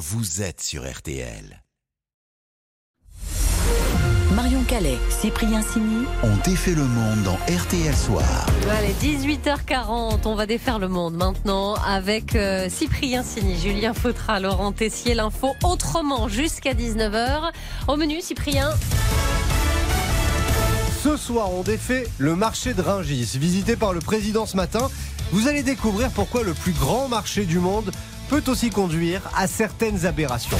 vous 0.00 0.40
êtes 0.40 0.62
sur 0.62 0.90
RTL. 0.90 1.62
Marion 4.34 4.64
Calais, 4.64 4.96
Cyprien 5.10 5.60
Sini. 5.60 6.06
On 6.22 6.34
défait 6.38 6.74
le 6.74 6.84
monde 6.84 7.22
dans 7.22 7.34
RTL 7.54 7.94
Soir. 7.94 8.46
Allez, 8.70 8.94
18h40, 8.94 10.20
on 10.24 10.34
va 10.34 10.46
défaire 10.46 10.78
le 10.78 10.88
monde 10.88 11.16
maintenant 11.16 11.74
avec 11.74 12.34
euh, 12.34 12.70
Cyprien 12.70 13.22
Sini, 13.22 13.58
Julien 13.60 13.92
Fautra, 13.92 14.40
Laurent 14.40 14.72
Tessier, 14.72 15.12
l'info 15.12 15.54
autrement 15.62 16.28
jusqu'à 16.28 16.72
19h. 16.72 17.50
Au 17.86 17.96
menu, 17.96 18.22
Cyprien. 18.22 18.70
Ce 21.04 21.18
soir, 21.18 21.52
on 21.52 21.62
défait 21.62 22.08
le 22.16 22.36
marché 22.36 22.72
de 22.72 22.80
Ringis, 22.80 23.36
visité 23.36 23.76
par 23.76 23.92
le 23.92 24.00
président 24.00 24.46
ce 24.46 24.56
matin. 24.56 24.90
Vous 25.32 25.46
allez 25.46 25.62
découvrir 25.62 26.10
pourquoi 26.10 26.42
le 26.42 26.54
plus 26.54 26.72
grand 26.72 27.08
marché 27.08 27.44
du 27.44 27.58
monde 27.58 27.92
peut 28.30 28.44
aussi 28.46 28.70
conduire 28.70 29.22
à 29.36 29.48
certaines 29.48 30.06
aberrations. 30.06 30.56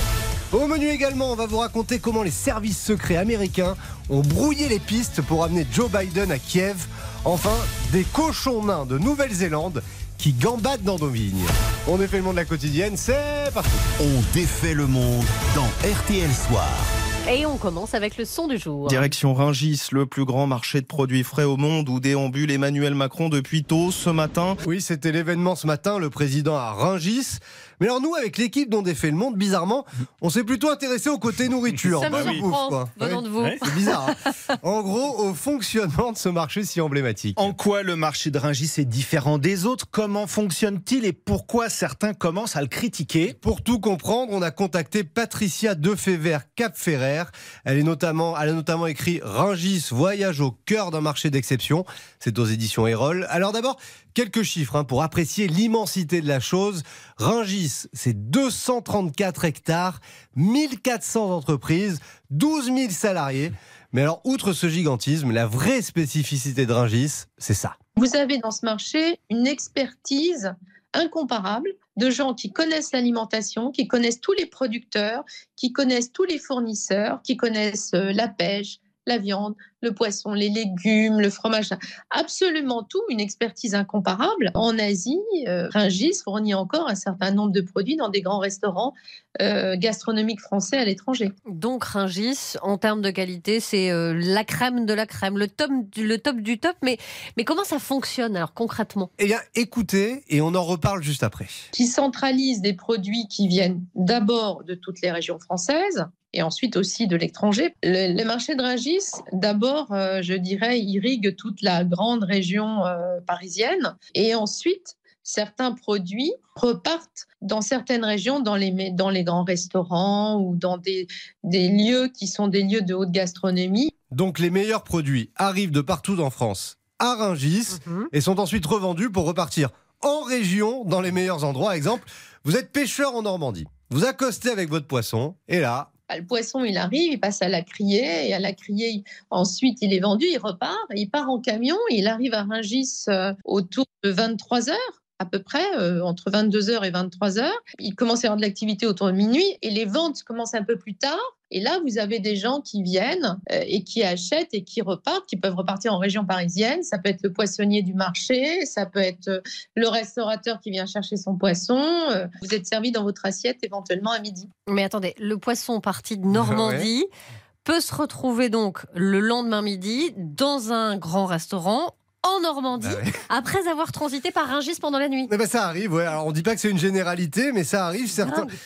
Au 0.53 0.66
menu 0.66 0.89
également, 0.89 1.31
on 1.31 1.36
va 1.36 1.46
vous 1.46 1.58
raconter 1.58 2.00
comment 2.00 2.25
les 2.25 2.32
services 2.32 2.82
secrets 2.82 3.17
américains 3.17 3.77
ont 4.08 4.22
brouillé 4.22 4.68
les 4.68 4.81
pistes 4.81 5.22
pour 5.22 5.44
amener 5.44 5.64
Joe 5.72 5.89
Biden 5.89 6.32
à 6.32 6.39
Kiev. 6.39 6.86
Enfin, 7.25 7.54
des 7.93 8.03
cochons 8.03 8.64
nains 8.64 8.86
de 8.86 8.99
Nouvelle-Zélande 8.99 9.85
qui 10.18 10.32
gambadent 10.32 10.82
dans 10.82 10.99
nos 10.99 11.08
vignes. 11.08 11.46
On 11.86 11.96
défait 11.96 12.17
le 12.17 12.25
monde 12.25 12.35
de 12.35 12.41
la 12.41 12.44
quotidienne, 12.44 12.96
c'est 12.96 13.54
parti. 13.54 13.71
On 14.00 14.35
défait 14.35 14.75
le 14.75 14.89
monde 14.89 15.25
dans 15.55 15.68
RTL 15.89 16.30
Soir. 16.32 17.00
Et 17.32 17.46
on 17.46 17.58
commence 17.58 17.94
avec 17.94 18.16
le 18.16 18.25
son 18.25 18.48
du 18.48 18.58
jour. 18.58 18.89
Direction 18.89 19.34
Ringis, 19.34 19.80
le 19.93 20.04
plus 20.04 20.25
grand 20.25 20.48
marché 20.48 20.80
de 20.80 20.86
produits 20.86 21.22
frais 21.22 21.44
au 21.44 21.57
monde 21.57 21.88
où 21.88 22.00
déambule 22.00 22.50
Emmanuel 22.50 22.94
Macron 22.96 23.29
depuis 23.29 23.62
tôt 23.62 23.93
ce 23.93 24.11
matin. 24.11 24.57
Oui, 24.66 24.80
c'était 24.80 25.12
l'événement 25.12 25.54
ce 25.54 25.68
matin, 25.68 25.98
le 26.00 26.11
président 26.11 26.57
à 26.57 26.72
Ringis. 26.72 27.38
Mais 27.79 27.86
alors 27.86 28.00
nous, 28.02 28.14
avec 28.14 28.36
l'équipe 28.36 28.68
dont 28.68 28.82
défait 28.82 29.11
le 29.11 29.16
monde, 29.16 29.36
bizarrement, 29.36 29.86
on 30.21 30.29
s'est 30.29 30.44
plutôt 30.44 30.68
intéressé 30.71 31.08
au 31.08 31.18
côté 31.18 31.48
nourriture. 31.48 32.00
Ça 32.00 32.11
Bah, 32.11 32.22
surprend, 32.24 32.69
quoi. 32.69 32.88
venant 32.98 33.22
de 33.22 33.28
vous. 33.28 33.42
C'est 33.62 33.74
bizarre. 33.74 34.10
hein. 34.27 34.56
en 34.62 34.83
gros, 34.83 35.20
au 35.24 35.33
fonctionnement 35.33 36.12
de 36.12 36.18
ce 36.18 36.28
marché 36.28 36.64
si 36.64 36.80
emblématique. 36.80 37.40
En 37.40 37.52
quoi 37.55 37.83
le 37.83 37.94
marché 37.96 38.30
de 38.30 38.38
Rungis 38.38 38.72
est 38.78 38.84
différent 38.84 39.38
des 39.38 39.64
autres? 39.66 39.86
Comment 39.90 40.27
fonctionne-t-il 40.27 41.05
et 41.06 41.12
pourquoi 41.14 41.68
certains 41.70 42.12
commencent 42.12 42.56
à 42.56 42.60
le 42.60 42.66
critiquer? 42.66 43.34
Pour 43.40 43.62
tout 43.62 43.78
comprendre, 43.78 44.33
on 44.33 44.42
a 44.42 44.50
contacté 44.50 45.05
Patricia 45.05 45.74
Defever 45.74 46.38
Cap-Ferrer. 46.56 47.19
Elle, 47.64 47.78
est 47.78 47.82
notamment, 47.82 48.38
elle 48.38 48.50
a 48.50 48.52
notamment 48.52 48.86
écrit 48.86 49.20
Ringis, 49.22 49.88
voyage 49.90 50.40
au 50.40 50.52
cœur 50.52 50.90
d'un 50.90 51.00
marché 51.00 51.30
d'exception. 51.30 51.84
C'est 52.18 52.38
aux 52.38 52.44
éditions 52.44 52.86
Erol. 52.86 53.27
Alors 53.30 53.52
d'abord, 53.52 53.78
quelques 54.14 54.42
chiffres 54.42 54.77
hein, 54.77 54.84
pour 54.84 55.02
apprécier 55.02 55.48
l'immensité 55.48 56.20
de 56.20 56.28
la 56.28 56.40
chose. 56.40 56.82
Ringis, 57.16 57.86
c'est 57.92 58.30
234 58.30 59.44
hectares, 59.44 60.00
1400 60.36 61.30
entreprises, 61.30 62.00
12 62.30 62.66
000 62.66 62.90
salariés. 62.90 63.52
Mais 63.92 64.02
alors, 64.02 64.20
outre 64.24 64.52
ce 64.52 64.68
gigantisme, 64.68 65.32
la 65.32 65.46
vraie 65.46 65.82
spécificité 65.82 66.64
de 66.64 66.72
Ringis, 66.72 67.24
c'est 67.38 67.55
ça. 67.55 67.77
Vous 67.96 68.14
avez 68.14 68.38
dans 68.38 68.52
ce 68.52 68.64
marché 68.64 69.18
une 69.30 69.46
expertise 69.46 70.55
incomparable 70.94 71.70
de 71.96 72.10
gens 72.10 72.34
qui 72.34 72.52
connaissent 72.52 72.92
l'alimentation, 72.92 73.70
qui 73.70 73.86
connaissent 73.86 74.20
tous 74.20 74.33
les 74.33 74.46
producteurs, 74.46 75.24
qui 75.56 75.72
connaissent 75.72 76.12
tous 76.12 76.24
les 76.24 76.38
fournisseurs, 76.38 77.22
qui 77.22 77.36
connaissent 77.36 77.94
euh, 77.94 78.12
la 78.12 78.28
pêche, 78.28 78.80
la 79.06 79.18
viande, 79.18 79.54
le 79.80 79.92
poisson, 79.92 80.32
les 80.32 80.50
légumes, 80.50 81.20
le 81.20 81.30
fromage, 81.30 81.70
absolument 82.10 82.82
tout, 82.82 83.02
une 83.08 83.20
expertise 83.20 83.74
incomparable. 83.74 84.50
En 84.54 84.78
Asie, 84.78 85.18
euh, 85.48 85.68
Rungis 85.72 86.20
fournit 86.22 86.54
encore 86.54 86.88
un 86.88 86.94
certain 86.94 87.30
nombre 87.30 87.52
de 87.52 87.60
produits 87.60 87.96
dans 87.96 88.08
des 88.08 88.20
grands 88.20 88.38
restaurants 88.38 88.92
euh, 89.40 89.76
gastronomiques 89.76 90.40
français 90.40 90.76
à 90.76 90.84
l'étranger. 90.84 91.32
Donc 91.46 91.84
Ringis, 91.84 92.56
en 92.62 92.76
termes 92.78 93.00
de 93.00 93.10
qualité, 93.10 93.60
c'est 93.60 93.90
euh, 93.90 94.12
la 94.14 94.44
crème 94.44 94.86
de 94.86 94.92
la 94.92 95.06
crème, 95.06 95.38
le 95.38 95.48
top 95.48 95.70
du, 95.90 96.06
le 96.06 96.18
top 96.18 96.36
du 96.36 96.58
top. 96.58 96.76
Mais, 96.82 96.98
mais 97.36 97.44
comment 97.44 97.64
ça 97.64 97.78
fonctionne 97.78 98.36
alors 98.36 98.52
concrètement? 98.52 99.10
Eh 99.18 99.27
bien, 99.27 99.40
écoutez, 99.55 100.24
et 100.28 100.40
on 100.40 100.55
en 100.55 100.64
reparle 100.64 101.02
juste 101.02 101.22
après. 101.22 101.46
qui 101.72 101.86
centralise 101.86 102.60
des 102.60 102.74
produits 102.74 103.27
qui 103.28 103.48
viennent 103.48 103.84
d'abord 103.94 104.64
de 104.64 104.74
toutes 104.74 105.00
les 105.00 105.10
régions 105.10 105.39
françaises 105.39 106.06
et 106.33 106.42
ensuite 106.42 106.77
aussi 106.77 107.07
de 107.07 107.17
l'étranger. 107.17 107.74
Le, 107.83 108.17
le 108.17 108.24
marché 108.24 108.55
de 108.55 108.63
Rungis, 108.63 109.01
d'abord, 109.33 109.92
euh, 109.92 110.23
je 110.23 110.35
dirais, 110.35 110.80
irrigue 110.80 111.35
toute 111.36 111.63
la 111.63 111.85
grande 111.85 112.24
région 112.24 112.85
euh, 112.86 113.20
parisienne 113.27 113.96
et 114.14 114.35
ensuite, 114.35 114.96
certains 115.23 115.73
produits 115.73 116.33
repartent 116.57 117.27
dans 117.42 117.61
certaines 117.61 118.05
régions, 118.05 118.40
dans 118.40 118.57
les, 118.57 118.70
mé- 118.70 118.95
dans 118.95 119.11
les 119.11 119.23
grands 119.24 119.45
restaurants 119.45 120.40
ou 120.40 120.57
dans 120.57 120.77
des, 120.79 121.07
des 121.45 121.69
lieux 121.69 122.08
qui 122.08 122.27
sont 122.27 122.48
des 122.48 122.63
lieux 122.63 122.83
de 122.83 122.95
haute 122.95 123.11
gastronomie. 123.13 123.92
Donc 124.11 124.39
les 124.39 124.51
meilleurs 124.51 124.83
produits 124.83 125.30
arrivent 125.36 125.70
de 125.70 125.80
partout 125.83 126.19
en 126.20 126.30
France 126.30 126.79
à 126.98 127.14
Rungis 127.14 127.79
Mhm. 127.86 128.09
et 128.13 128.21
sont 128.21 128.41
ensuite 128.41 128.67
revendus 128.67 129.11
pour 129.11 129.25
repartir 129.25 129.71
en 130.03 130.23
région 130.23 130.85
dans 130.85 131.01
les 131.01 131.13
meilleurs 131.13 131.45
endroits. 131.45 131.77
Exemple, 131.77 132.05
vous 132.45 132.57
êtes 132.57 132.73
pêcheur 132.73 133.15
en 133.15 133.23
Normandie, 133.23 133.67
vous 133.91 134.05
accostez 134.05 134.49
avec 134.51 134.69
votre 134.71 134.87
poisson 134.87 135.35
et 135.49 135.61
là, 135.61 135.93
Le 136.16 136.25
poisson, 136.25 136.65
il 136.65 136.76
arrive, 136.76 137.12
il 137.12 137.21
passe 137.21 137.43
à 137.43 137.48
la 137.48 137.62
criée, 137.62 138.28
et 138.28 138.34
à 138.34 138.38
la 138.38 138.53
criée, 138.53 139.04
ensuite, 139.31 139.78
il 139.82 139.93
est 139.93 140.00
vendu, 140.00 140.26
il 140.26 140.38
repart, 140.38 140.76
il 140.94 141.09
part 141.09 141.31
en 141.31 141.41
camion, 141.41 141.78
il 141.91 142.09
arrive 142.09 142.34
à 142.34 142.43
Rungis 142.43 143.04
euh, 143.09 143.32
autour 143.44 143.87
de 144.03 144.10
23 144.10 144.71
heures 144.71 145.03
à 145.21 145.27
peu 145.27 145.41
près, 145.41 145.65
euh, 145.79 146.03
entre 146.03 146.31
22 146.31 146.71
heures 146.71 146.85
et 146.85 146.91
23 146.91 147.39
heures. 147.39 147.61
Il 147.79 147.95
commence 147.95 148.21
à 148.21 148.23
y 148.23 148.27
avoir 148.27 148.39
de 148.39 148.43
l'activité 148.43 148.87
autour 148.87 149.07
de 149.07 149.13
minuit, 149.13 149.59
et 149.63 149.71
les 149.71 149.85
ventes 149.85 150.23
commencent 150.25 150.55
un 150.55 150.65
peu 150.65 150.77
plus 150.77 150.97
tard. 150.97 151.21
Et 151.53 151.61
là, 151.61 151.81
vous 151.85 151.99
avez 151.99 152.21
des 152.21 152.37
gens 152.37 152.61
qui 152.61 152.83
viennent 152.83 153.39
euh, 153.53 153.65
et 153.67 153.83
qui 153.83 154.03
achètent 154.03 154.55
et 154.55 154.63
qui 154.63 154.83
repartent, 154.83 155.27
qui 155.27 155.37
peuvent 155.37 155.57
repartir 155.57 155.93
en 155.93 155.99
région 155.99 156.25
parisienne. 156.25 156.83
Ça 156.83 156.99
peut 156.99 157.11
être 157.11 157.23
le 157.23 157.33
poissonnier 157.33 157.83
du 157.83 157.93
marché, 157.93 158.65
ça 158.67 158.87
peut 158.87 159.01
être 159.01 159.29
euh, 159.29 159.41
le 159.75 159.89
restaurateur 159.89 160.61
qui 160.61 160.71
vient 160.71 160.87
chercher 160.87 161.17
son 161.17 161.37
poisson. 161.37 161.83
Euh, 162.11 162.27
Vous 162.43 162.55
êtes 162.55 162.67
servi 162.67 162.93
dans 162.93 163.03
votre 163.03 163.27
assiette 163.27 163.59
éventuellement 163.63 164.13
à 164.13 164.21
midi. 164.21 164.49
Mais 164.69 164.85
attendez, 164.85 165.15
le 165.19 165.39
poisson 165.39 165.81
parti 165.81 166.17
de 166.17 166.25
Normandie 166.25 167.05
peut 167.65 167.81
se 167.81 167.95
retrouver 167.95 168.49
donc 168.49 168.87
le 168.95 169.19
lendemain 169.21 169.63
midi 169.63 170.13
dans 170.17 170.73
un 170.73 170.97
grand 170.97 171.27
restaurant 171.27 171.95
en 172.23 172.41
Normandie 172.41 172.87
Bah 172.89 172.95
ouais. 173.05 173.13
après 173.31 173.67
avoir 173.67 173.93
transité 173.93 174.31
par 174.31 174.47
Ringis 174.47 174.77
pendant 174.81 174.99
la 174.99 175.09
nuit. 175.09 175.27
eh 175.31 175.37
ben, 175.37 175.47
ça 175.49 175.67
arrive. 175.67 175.93
Ouais. 175.95 176.05
Alors 176.05 176.27
on 176.27 176.33
dit 176.33 176.43
pas 176.43 176.55
que 176.55 176.61
c'est 176.61 176.71
une 176.71 176.79
généralité, 176.79 177.51
mais 177.53 177.65
ça 177.65 177.87
arrive. 177.87 178.11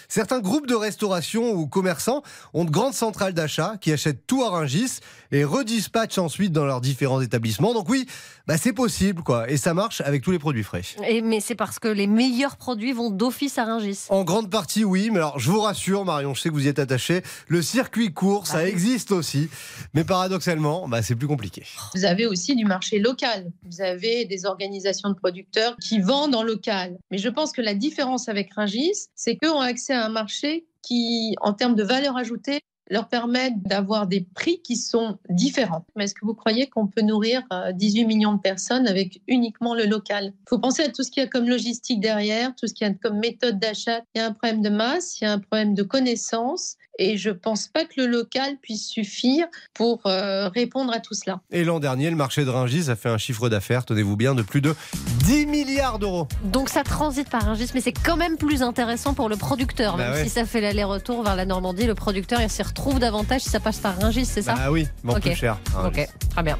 Certains, 0.09 0.41
groupes 0.41 0.67
de 0.67 0.75
restauration 0.75 1.53
ou 1.53 1.67
commerçants 1.69 2.23
ont 2.53 2.65
de 2.65 2.71
grandes 2.71 2.95
centrales 2.95 3.33
d'achat 3.33 3.77
qui 3.81 3.93
achètent 3.93 4.27
tout 4.27 4.43
à 4.43 4.51
Rungis 4.51 4.99
et 5.31 5.45
redispatchent 5.45 6.19
ensuite 6.19 6.53
dans 6.53 6.65
leurs 6.65 6.81
différents 6.81 7.21
établissements. 7.21 7.75
Donc 7.75 7.89
oui, 7.89 8.07
bah, 8.47 8.57
c'est 8.59 8.73
possible 8.73 9.23
quoi, 9.23 9.49
et 9.51 9.57
ça 9.57 9.73
marche 9.75 10.01
avec 10.01 10.23
tous 10.23 10.31
les 10.33 10.39
produits 10.39 10.65
frais. 10.65 10.83
Et, 11.09 11.23
mais 11.23 11.41
c'est 11.41 11.55
parce 11.55 11.79
que 11.79 11.89
les 11.89 12.07
meilleurs 12.07 12.57
produits 12.57 12.93
vont 12.93 13.11
d'office 13.11 13.57
à 13.59 13.65
Ringis. 13.65 14.07
En 14.09 14.25
grande 14.25 14.51
partie, 14.51 14.85
oui. 14.85 15.11
Mais 15.13 15.19
alors, 15.19 15.39
je 15.39 15.51
vous 15.51 15.61
rassure, 15.61 16.05
Marion, 16.05 16.35
je 16.35 16.41
sais 16.41 16.49
que 16.49 16.55
vous 16.55 16.65
y 16.67 16.69
êtes 16.69 16.79
attaché. 16.81 17.23
Le 17.49 17.63
circuit 17.63 18.13
court, 18.13 18.47
ça 18.47 18.55
Bah 18.59 18.61
oui. 18.65 18.71
existe 18.71 19.13
aussi. 19.13 19.49
Mais 19.95 20.05
paradoxalement, 20.05 20.89
bah, 20.89 21.03
c'est 21.03 21.15
plus 21.15 21.29
compliqué. 21.29 21.65
Vous 21.95 22.05
avez 22.05 22.27
aussi 22.27 22.55
du 22.57 22.65
marché 22.65 22.99
local. 22.99 23.44
Vous 23.65 23.81
avez 23.81 24.25
des 24.25 24.47
organisations 24.47 25.09
de 25.11 25.15
producteurs 25.15 25.77
qui 25.77 26.01
vendent 26.01 26.35
en 26.35 26.43
local. 26.43 26.97
Mais 27.11 27.19
je 27.19 27.29
pense 27.29 27.53
que 27.53 27.63
la 27.63 27.75
différence 27.75 28.29
avec 28.29 28.53
Ringis, 28.55 29.09
c'est 29.15 29.37
qu'eux 29.37 29.53
ont 29.53 29.61
accès 29.61 29.93
à 29.93 30.05
un 30.05 30.09
marché 30.09 30.67
qui, 30.83 31.35
en 31.41 31.55
termes 31.55 31.75
de 31.75 31.83
valeur 31.83 32.17
ajoutée, 32.17 32.61
leur 32.91 33.09
permettent 33.09 33.63
d'avoir 33.63 34.07
des 34.07 34.27
prix 34.35 34.61
qui 34.63 34.77
sont 34.77 35.19
différents. 35.29 35.85
Mais 35.97 36.05
est-ce 36.05 36.15
que 36.15 36.25
vous 36.25 36.35
croyez 36.35 36.69
qu'on 36.69 36.87
peut 36.87 37.03
nourrir 37.03 37.43
euh, 37.53 37.73
18 37.73 38.05
millions 38.05 38.35
de 38.35 38.41
personnes 38.41 38.87
avec 38.87 39.21
uniquement 39.27 39.75
le 39.75 39.85
local? 39.85 40.33
Il 40.47 40.49
faut 40.49 40.59
penser 40.59 40.83
à 40.83 40.89
tout 40.89 41.03
ce 41.03 41.11
qu'il 41.11 41.23
y 41.23 41.27
a 41.27 41.29
comme 41.29 41.49
logistique 41.49 42.01
derrière, 42.01 42.55
tout 42.55 42.67
ce 42.67 42.75
qu'il 42.75 42.87
y 42.87 42.91
a 42.91 42.95
comme 42.95 43.19
méthode 43.19 43.59
d'achat. 43.59 44.01
Il 44.15 44.19
y 44.19 44.21
a 44.21 44.27
un 44.27 44.33
problème 44.33 44.63
de 44.63 44.71
masse, 44.71 45.21
il 45.21 45.25
y 45.25 45.27
a 45.27 45.33
un 45.33 45.39
problème 45.39 45.75
de 45.75 45.83
connaissance. 45.83 46.77
Et 46.99 47.17
je 47.17 47.31
ne 47.31 47.35
pense 47.35 47.69
pas 47.69 47.85
que 47.85 48.01
le 48.01 48.07
local 48.07 48.57
puisse 48.63 48.87
suffire 48.87 49.47
pour 49.73 50.07
euh, 50.07 50.49
répondre 50.49 50.93
à 50.93 51.01
tout 51.01 51.15
cela. 51.15 51.41
Et 51.51 51.65
l'an 51.65 51.81
dernier, 51.81 52.09
le 52.11 52.17
marché 52.17 52.45
de 52.45 52.51
Rungis 52.51 52.89
a 52.89 52.97
fait 52.97 53.09
un 53.09 53.19
chiffre 53.19 53.49
d'affaires, 53.49 53.85
tenez-vous 53.85 54.17
bien, 54.17 54.35
de 54.35 54.43
plus 54.43 54.61
de 54.61 54.75
10 55.27 55.47
milliards 55.47 55.99
d'euros. 55.99 56.29
Donc 56.45 56.69
ça 56.69 56.83
transite 56.83 57.31
par 57.31 57.43
Ringis, 57.45 57.71
mais 57.75 57.81
c'est 57.81 57.93
quand 57.93 58.17
même 58.17 58.37
plus 58.37 58.63
intéressant 58.63 59.15
pour 59.15 59.29
le 59.29 59.37
producteur. 59.37 59.97
Bah 59.97 60.05
Même 60.05 60.13
ouais. 60.15 60.25
si 60.25 60.29
ça 60.31 60.45
fait 60.45 60.61
l'aller-retour 60.61 61.23
vers 61.23 61.35
la 61.37 61.47
Normandie, 61.47 61.87
le 61.87 61.95
producteur 61.95 62.41
il 62.41 62.51
s'y 62.51 62.63
retrouve 62.63 62.99
davantage 62.99 63.41
si 63.43 63.49
ça 63.51 63.61
passe 63.61 63.79
par 63.79 63.97
Ringis, 63.99 64.27
c'est 64.27 64.43
ça? 64.43 64.55
Bah 64.55 64.71
oui, 64.71 64.87
mais 65.03 65.15
Ok. 65.15 65.21
plus 65.23 65.35
cher. 65.35 65.57
Rungis. 65.75 66.03
Ok, 66.03 66.09
très 66.31 66.43
bien. 66.43 66.59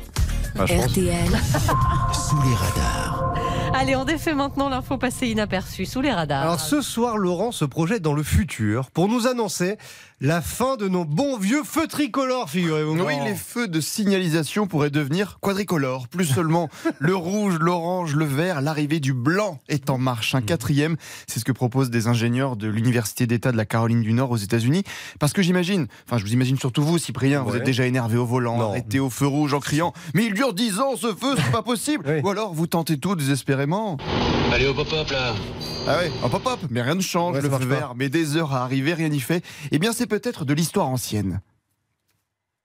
Bah. 0.55 0.65
RTL, 0.65 1.29
Sous 2.13 2.41
les 2.43 2.55
radars. 2.55 3.35
Allez, 3.75 3.97
on 3.97 4.05
défait 4.05 4.35
maintenant 4.35 4.69
l'info 4.69 4.97
passée 4.99 5.27
inaperçue 5.27 5.85
sous 5.85 6.01
les 6.01 6.13
radars. 6.13 6.43
Alors 6.43 6.61
ce 6.61 6.81
soir, 6.81 7.19
Laurent 7.19 7.51
se 7.51 7.65
projette 7.65 8.03
dans 8.03 8.13
le 8.15 8.23
futur 8.23 8.91
pour 8.93 9.09
nous 9.09 9.27
annoncer 9.27 9.77
la 10.25 10.41
fin 10.41 10.77
de 10.79 10.89
nos 10.89 11.05
bons 11.05 11.37
vieux 11.37 11.63
feux 11.65 11.87
tricolores, 11.87 12.49
figurez-vous. 12.49 12.99
Oui, 13.05 13.13
les 13.27 13.35
feux 13.35 13.69
de 13.69 13.79
signalisation 13.83 14.67
pourraient 14.67 14.89
devenir 14.89 15.37
quadricolores. 15.41 16.09
Plus 16.09 16.25
seulement 16.35 16.71
le 16.99 17.15
rouge, 17.15 17.59
l'orange, 17.61 18.15
le 18.17 18.25
vert, 18.25 18.63
l'arrivée 18.63 19.01
du 19.01 19.13
blanc 19.13 19.59
est 19.69 19.91
en 19.91 19.99
marche. 19.99 20.35
Un 20.35 20.41
quatrième, 20.41 20.97
c'est 21.27 21.41
ce 21.41 21.45
que 21.45 21.53
proposent 21.53 21.91
des 21.91 22.07
ingénieurs 22.07 22.57
de 22.57 22.69
l'Université 22.69 23.27
d'État 23.27 23.53
de 23.53 23.59
la 23.59 23.67
Caroline 23.67 24.01
du 24.01 24.15
Nord 24.15 24.31
aux 24.31 24.39
États-Unis. 24.39 24.83
Parce 25.21 25.35
que 25.35 25.43
j'imagine, 25.43 25.89
enfin 26.09 26.17
je 26.17 26.25
vous 26.25 26.33
imagine 26.33 26.57
surtout 26.59 26.83
vous, 26.83 26.97
Cyprien, 26.97 27.43
vous 27.43 27.57
êtes 27.57 27.65
déjà 27.65 27.85
énervé 27.85 28.17
au 28.17 28.25
volant, 28.25 28.57
Non. 28.57 28.71
arrêté 28.71 29.01
au 29.01 29.11
feu 29.11 29.27
rouge 29.27 29.53
en 29.53 29.61
criant 29.61 29.93
«Mais 30.15 30.25
il 30.25 30.33
dure 30.33 30.55
10 30.55 30.81
ans 30.81 30.97
ce 30.97 31.09
feu, 31.09 31.35
c'est 31.37 31.53
pas 31.53 31.63
possible 31.63 32.03
Oui. 32.09 32.21
Ou 32.23 32.31
alors 32.31 32.55
vous 32.55 32.67
tentez 32.67 32.97
tout 32.97 33.15
désespérément. 33.15 33.99
Allez 34.53 34.67
au 34.69 34.75
pop-up 34.75 35.11
là 35.11 35.35
Ah 35.87 35.99
ouais, 35.99 36.11
en 36.23 36.31
pop-up, 36.31 36.61
mais 36.71 36.81
rien 36.81 36.95
ne 36.95 37.01
change, 37.03 37.37
Ouais, 37.37 37.43
le 37.43 37.51
feu 37.51 37.59
pas. 37.59 37.65
vert, 37.65 37.93
mais 37.97 38.09
des 38.09 38.37
heures 38.37 38.55
à 38.55 38.63
arriver, 38.63 38.95
rien 38.95 39.09
n'y 39.11 39.21
fait. 39.21 39.45
Eh 39.71 39.79
bien 39.79 39.93
c'est 39.93 40.07
peut-être 40.19 40.45
de 40.45 40.55
l'histoire 40.55 40.89
ancienne. 40.89 41.41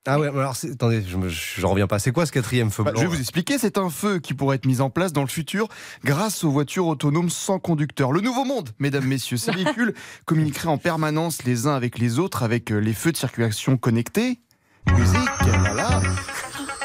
Ah 0.08 0.20
ouais, 0.20 0.28
alors 0.28 0.56
attendez, 0.72 1.04
je 1.06 1.18
j'en 1.60 1.70
reviens 1.70 1.88
pas. 1.88 2.00
C'est 2.00 2.12
quoi 2.12 2.26
ce 2.26 2.32
quatrième 2.32 2.72
feu 2.72 2.84
Bah, 2.84 2.92
blanc 2.92 3.02
je 3.02 3.06
vais 3.06 3.12
là 3.12 3.16
vous 3.16 3.22
expliquer, 3.22 3.58
c'est 3.58 3.78
un 3.78 3.90
feu 3.90 4.20
qui 4.20 4.34
pourrait 4.34 4.56
être 4.56 4.66
mis 4.66 4.82
en 4.82 4.90
place 4.90 5.14
dans 5.14 5.22
le 5.22 5.28
futur 5.28 5.68
grâce 6.04 6.44
aux 6.44 6.52
voitures 6.52 6.88
autonomes 6.88 7.30
sans 7.30 7.60
conducteur. 7.60 8.12
Le 8.12 8.22
nouveau 8.22 8.46
monde, 8.46 8.70
mesdames, 8.80 9.06
messieurs, 9.06 9.38
ces 9.38 9.52
véhicules 9.56 9.94
communiqueraient 10.26 10.70
en 10.70 10.78
permanence 10.78 11.44
les 11.44 11.68
uns 11.68 11.76
avec 11.76 12.00
les 12.00 12.18
autres 12.18 12.44
avec 12.44 12.72
euh, 12.72 12.80
les 12.80 12.94
feux 12.94 13.12
de 13.12 13.18
circulation 13.18 13.78
connectés. 13.78 14.40
Musique, 14.96 15.30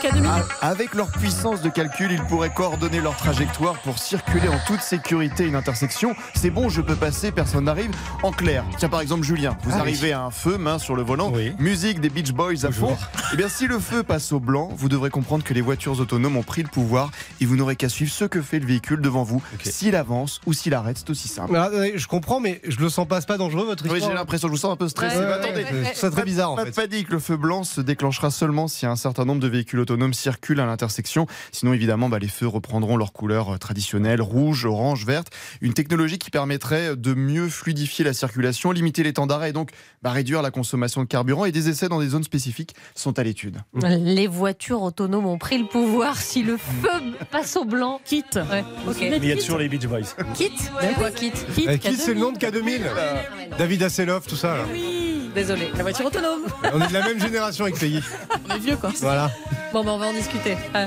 Ah, 0.07 0.43
Avec 0.61 0.95
leur 0.95 1.11
puissance 1.11 1.63
de 1.63 1.69
calcul, 1.71 2.13
ils 2.13 2.23
pourraient 2.25 2.53
coordonner 2.53 3.01
leur 3.01 3.17
trajectoire 3.17 3.75
pour 3.81 3.99
circuler 3.99 4.49
en 4.49 4.59
toute 4.67 4.81
sécurité 4.81 5.45
à 5.45 5.47
une 5.47 5.55
intersection. 5.55 6.15
C'est 6.35 6.51
bon, 6.51 6.69
je 6.69 6.83
peux 6.83 6.95
passer, 6.95 7.33
personne 7.33 7.65
n'arrive. 7.65 7.91
En 8.23 8.31
clair, 8.31 8.65
tiens 8.77 8.89
par 8.91 9.01
exemple 9.01 9.23
Julien, 9.25 9.57
vous 9.63 9.71
Ah 9.73 9.77
oui. 9.77 9.81
arrivez 9.81 10.13
à 10.13 10.21
un 10.23 10.31
feu, 10.31 10.59
main 10.59 10.79
sur 10.79 10.95
le 10.95 11.03
volant, 11.03 11.31
Oui. 11.33 11.53
musique 11.59 12.01
des 12.01 12.11
Beach 12.11 12.33
Boys 12.33 12.67
à 12.67 12.71
fond. 12.71 12.97
Eh 13.33 13.37
bien, 13.37 13.49
si 13.49 13.67
le 13.67 13.79
feu 13.79 14.03
passe 14.03 14.33
au 14.33 14.41
blanc, 14.41 14.69
vous 14.77 14.89
devrez 14.91 15.09
comprendre 15.09 15.43
que 15.43 15.55
les 15.55 15.63
voitures 15.63 15.99
autonomes 16.01 16.37
ont 16.37 16.43
pris 16.43 16.63
le 16.63 16.69
pouvoir 16.69 17.11
et 17.41 17.47
vous 17.47 17.57
n'aurez 17.57 17.77
qu'à 17.77 17.89
suivre 17.89 18.13
ce 18.13 18.27
que 18.27 18.43
fait 18.43 18.59
le 18.59 18.67
véhicule 18.67 19.01
devant 19.01 19.23
vous. 19.23 19.43
S'il 19.65 19.97
avance 19.97 20.41
ou 20.45 20.53
s'il 20.53 20.75
arrête, 20.75 20.99
c'est 20.99 21.11
aussi 21.11 21.29
simple. 21.29 21.57
Ah, 21.57 21.71
Je 21.95 22.07
comprends, 22.07 22.41
mais 22.41 22.61
je 22.69 22.79
le 22.79 22.91
sens 22.91 23.09
pas, 23.09 23.23
pas 23.23 23.39
dangereux 23.39 23.65
votre 23.65 23.85
Oui, 23.85 23.93
histoire 23.95 24.11
j'ai 24.11 24.17
l'impression, 24.19 24.49
je 24.49 24.53
vous 24.53 24.59
sens 24.59 24.73
un 24.73 24.77
peu 24.77 24.89
stressé. 24.89 25.17
Ouais, 25.17 25.23
mais 25.23 25.29
ouais, 25.29 25.35
attendez, 25.35 25.65
ouais, 25.65 25.83
ouais. 25.85 25.93
C'est 25.95 26.11
très 26.11 26.25
bizarre 26.25 26.51
en 26.53 26.57
pas 26.57 26.65
de 26.67 26.71
fait. 26.73 26.89
panique, 26.89 27.09
le 27.11 27.19
feu 27.19 27.37
blanc 27.39 27.65
se 27.65 27.81
déclenchera 27.81 28.31
seulement 28.31 28.69
si 28.69 28.85
un 28.85 28.97
certain 28.97 29.25
nombre 29.25 29.41
de 29.41 29.49
véhicules 29.49 29.81
autonomes 29.81 29.94
circulent 30.13 30.61
à 30.61 30.67
l'intersection. 30.67 31.27
Sinon, 31.53 31.73
évidemment, 31.73 32.09
bah, 32.09 32.19
les 32.19 32.29
feux 32.29 32.47
reprendront 32.47 32.97
leur 32.97 33.13
couleur 33.13 33.55
euh, 33.55 33.59
traditionnelle, 33.59 34.21
rouge, 34.23 34.65
orange, 34.67 35.05
verte. 35.07 35.29
Une 35.61 35.75
technologie 35.75 36.19
qui 36.19 36.31
permettrait 36.31 36.97
de 36.97 37.15
mieux 37.15 37.49
fluidifier 37.49 38.05
la 38.05 38.13
circulation, 38.13 38.71
limiter 38.73 39.03
les 39.03 39.13
temps 39.13 39.27
d'arrêt 39.27 39.51
et 39.51 39.53
donc 39.53 39.71
bah, 40.03 40.11
réduire 40.11 40.43
la 40.43 40.51
consommation 40.51 41.03
de 41.03 41.07
carburant. 41.09 41.45
Et 41.45 41.53
des 41.53 41.69
essais 41.69 41.89
dans 41.89 42.01
des 42.01 42.09
zones 42.09 42.25
spécifiques 42.25 42.75
sont 42.95 43.19
à 43.19 43.23
l'étude. 43.23 43.59
Les 43.83 44.27
voitures 44.27 44.83
autonomes 44.83 45.27
ont 45.27 45.39
pris 45.39 45.59
le 45.59 45.67
pouvoir 45.67 46.17
si 46.19 46.43
le 46.43 46.57
feu 46.57 46.89
passe 47.31 47.57
au 47.57 47.65
blanc. 47.65 48.01
Quitte. 48.05 48.39
Ouais, 48.51 48.65
ok. 48.89 48.97
Il 49.01 49.25
y 49.25 49.33
a 49.33 49.37
toujours 49.37 49.59
les 49.59 49.69
Beach 49.69 49.87
Boys. 49.87 50.01
Quitte 50.35 50.71
quitte 51.17 51.47
Eh, 51.69 51.79
qui 51.79 51.97
c'est 51.97 52.15
le 52.15 52.21
nom 52.21 52.33
de 52.33 52.39
K2000 52.39 52.81
David 53.59 53.83
Hasselhoff, 53.83 54.27
tout 54.27 54.37
ça. 54.37 54.57
là. 54.59 54.65
Désolé. 55.35 55.71
La 55.77 55.83
voiture 55.83 56.07
autonome. 56.07 56.43
On 56.73 56.81
est 56.81 56.89
de 56.89 56.93
la 56.93 57.03
même 57.03 57.21
génération 57.21 57.65
avec 57.65 57.79
Peggy. 57.79 58.01
On 58.49 58.55
est 58.55 58.59
vieux 58.59 58.77
quoi. 58.77 58.91
Voilà. 59.01 59.31
Bon, 59.73 59.83
ben, 59.85 59.93
on 59.93 59.99
va 59.99 60.07
en 60.07 60.13
discuter. 60.13 60.57
Euh, 60.77 60.87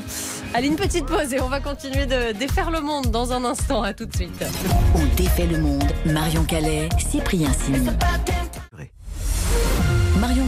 Allez, 0.53 0.67
une 0.67 0.77
petite 0.77 1.05
pause 1.05 1.33
et 1.33 1.41
on 1.41 1.49
va 1.49 1.59
continuer 1.59 2.05
de 2.05 2.31
défaire 2.31 2.71
le 2.71 2.79
monde 2.79 3.11
dans 3.11 3.33
un 3.33 3.43
instant. 3.43 3.83
À 3.83 3.93
tout 3.93 4.05
de 4.05 4.15
suite. 4.15 4.43
On 4.95 5.05
défait 5.17 5.45
le 5.45 5.59
monde. 5.59 5.83
Marion 6.05 6.43
Calais, 6.45 6.87
Cyprien 6.97 7.51
Sini. 7.51 7.89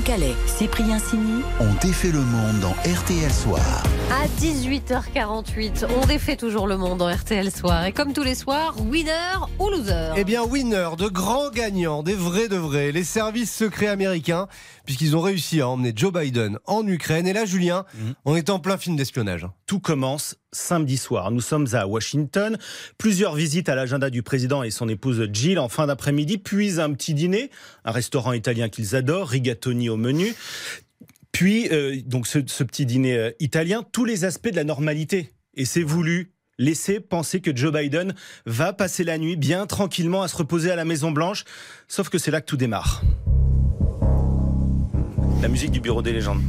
Calais, 0.10 0.34
Cyprien 0.48 0.98
Sini. 0.98 1.44
On 1.60 1.72
défait 1.86 2.12
le 2.12 2.22
monde 2.22 2.60
dans 2.62 2.72
RTL 2.72 3.32
Soir. 3.32 3.84
À 4.10 4.26
18h48, 4.42 5.86
on 6.02 6.08
défait 6.08 6.36
toujours 6.36 6.66
le 6.66 6.78
monde 6.78 7.04
en 7.04 7.14
RTL 7.14 7.52
Soir. 7.52 7.86
Et 7.86 7.92
comme 7.92 8.12
tous 8.12 8.24
les 8.24 8.34
soirs, 8.34 8.74
winner 8.90 9.12
ou 9.60 9.70
loser? 9.70 10.14
Eh 10.18 10.24
bien, 10.24 10.42
winner, 10.44 10.90
de 10.98 11.08
grands 11.10 11.52
gagnants, 11.52 12.02
des 12.02 12.16
vrais 12.16 12.48
de 12.48 12.56
vrais, 12.56 12.92
les 12.92 13.04
services 13.04 13.56
secrets 13.56 13.86
américains, 13.86 14.48
puisqu'ils 14.84 15.16
ont 15.16 15.22
réussi 15.22 15.62
à 15.62 15.68
emmener 15.68 15.94
Joe 15.96 16.12
Biden 16.12 16.58
en 16.66 16.88
Ukraine. 16.88 17.28
Et 17.28 17.34
là, 17.34 17.46
Julien, 17.46 17.86
Mhm. 17.94 18.16
on 18.26 18.36
est 18.36 18.50
en 18.50 18.58
plein 18.58 18.80
film 18.80 18.96
d'espionnage. 18.96 19.46
Tout 19.68 19.80
commence 19.80 20.38
samedi 20.52 20.98
soir. 20.98 21.30
Nous 21.30 21.42
sommes 21.42 21.68
à 21.74 21.86
Washington. 21.86 22.58
Plusieurs 22.98 23.36
visites 23.36 23.70
à 23.70 23.76
l'agenda 23.76 24.10
du 24.10 24.24
président 24.24 24.64
et 24.64 24.72
son 24.72 24.90
épouse 24.90 25.30
Jill 25.32 25.60
en 25.60 25.70
fin 25.70 25.86
d'après-midi, 25.86 26.40
puis 26.40 26.82
un 26.82 26.92
petit 26.94 27.14
dîner, 27.14 27.52
un 27.86 27.92
restaurant 27.92 28.34
italien 28.34 28.68
qu'ils 28.68 28.96
adorent, 28.96 29.28
rigatoni 29.28 29.90
au 29.90 29.98
menu. 30.00 30.34
Puis, 31.32 31.70
euh, 31.72 31.98
donc 32.06 32.28
ce, 32.28 32.40
ce 32.46 32.64
petit 32.64 32.86
dîner 32.86 33.18
euh, 33.18 33.32
italien, 33.40 33.84
tous 33.92 34.06
les 34.06 34.26
aspects 34.26 34.50
de 34.50 34.56
la 34.56 34.64
normalité. 34.64 35.32
Et 35.56 35.66
c'est 35.66 35.84
voulu 35.84 36.32
laisser 36.58 37.00
penser 37.00 37.40
que 37.40 37.56
Joe 37.56 37.72
Biden 37.72 38.14
va 38.46 38.74
passer 38.74 39.04
la 39.04 39.18
nuit 39.18 39.36
bien 39.36 39.66
tranquillement 39.66 40.22
à 40.22 40.28
se 40.28 40.36
reposer 40.36 40.72
à 40.72 40.76
la 40.76 40.86
Maison 40.86 41.12
Blanche. 41.12 41.46
Sauf 41.88 42.10
que 42.10 42.18
c'est 42.18 42.32
là 42.32 42.42
que 42.42 42.46
tout 42.46 42.58
démarre. 42.58 43.04
La 45.42 45.48
musique 45.48 45.72
du 45.72 45.80
bureau 45.80 46.02
des 46.02 46.12
légendes. 46.12 46.42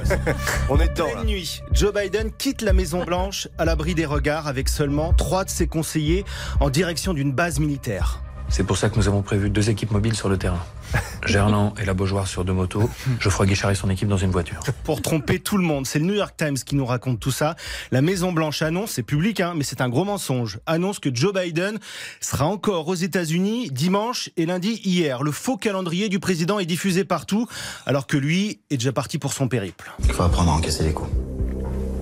On 0.70 0.78
est 0.78 0.96
là. 0.96 1.04
Pleine 1.04 1.26
nuit, 1.26 1.62
Joe 1.72 1.92
Biden 1.92 2.30
quitte 2.30 2.62
la 2.62 2.72
Maison 2.72 3.04
Blanche 3.04 3.48
à 3.58 3.64
l'abri 3.64 3.96
des 3.96 4.06
regards 4.06 4.46
avec 4.46 4.68
seulement 4.68 5.12
trois 5.12 5.44
de 5.44 5.50
ses 5.50 5.66
conseillers 5.66 6.24
en 6.60 6.70
direction 6.70 7.12
d'une 7.12 7.32
base 7.32 7.58
militaire. 7.58 8.22
C'est 8.50 8.64
pour 8.64 8.76
ça 8.76 8.90
que 8.90 8.96
nous 8.96 9.06
avons 9.06 9.22
prévu 9.22 9.48
deux 9.48 9.70
équipes 9.70 9.92
mobiles 9.92 10.16
sur 10.16 10.28
le 10.28 10.36
terrain. 10.36 10.58
Gerland 11.26 11.72
et 11.80 11.84
la 11.84 11.94
Beaujoire 11.94 12.26
sur 12.26 12.44
deux 12.44 12.52
motos, 12.52 12.90
Geoffroy 13.20 13.46
Guichard 13.46 13.70
et 13.70 13.74
son 13.76 13.88
équipe 13.90 14.08
dans 14.08 14.16
une 14.16 14.30
voiture. 14.32 14.60
Pour 14.82 15.02
tromper 15.02 15.38
tout 15.38 15.56
le 15.56 15.62
monde, 15.62 15.86
c'est 15.86 16.00
le 16.00 16.06
New 16.06 16.14
York 16.14 16.34
Times 16.36 16.56
qui 16.56 16.74
nous 16.74 16.84
raconte 16.84 17.20
tout 17.20 17.30
ça. 17.30 17.54
La 17.92 18.02
Maison 18.02 18.32
Blanche 18.32 18.62
annonce, 18.62 18.92
c'est 18.92 19.04
public, 19.04 19.40
hein, 19.40 19.54
mais 19.56 19.62
c'est 19.62 19.80
un 19.80 19.88
gros 19.88 20.04
mensonge, 20.04 20.58
annonce 20.66 20.98
que 20.98 21.14
Joe 21.14 21.32
Biden 21.32 21.78
sera 22.20 22.46
encore 22.46 22.88
aux 22.88 22.94
États-Unis 22.94 23.70
dimanche 23.70 24.30
et 24.36 24.46
lundi 24.46 24.80
hier. 24.84 25.22
Le 25.22 25.30
faux 25.30 25.56
calendrier 25.56 26.08
du 26.08 26.18
président 26.18 26.58
est 26.58 26.66
diffusé 26.66 27.04
partout, 27.04 27.46
alors 27.86 28.08
que 28.08 28.16
lui 28.16 28.60
est 28.70 28.76
déjà 28.76 28.92
parti 28.92 29.18
pour 29.18 29.32
son 29.32 29.46
périple. 29.46 29.92
Il 30.04 30.12
faut 30.12 30.24
apprendre 30.24 30.50
à 30.50 30.54
encaisser 30.54 30.82
les 30.82 30.92
coups. 30.92 31.10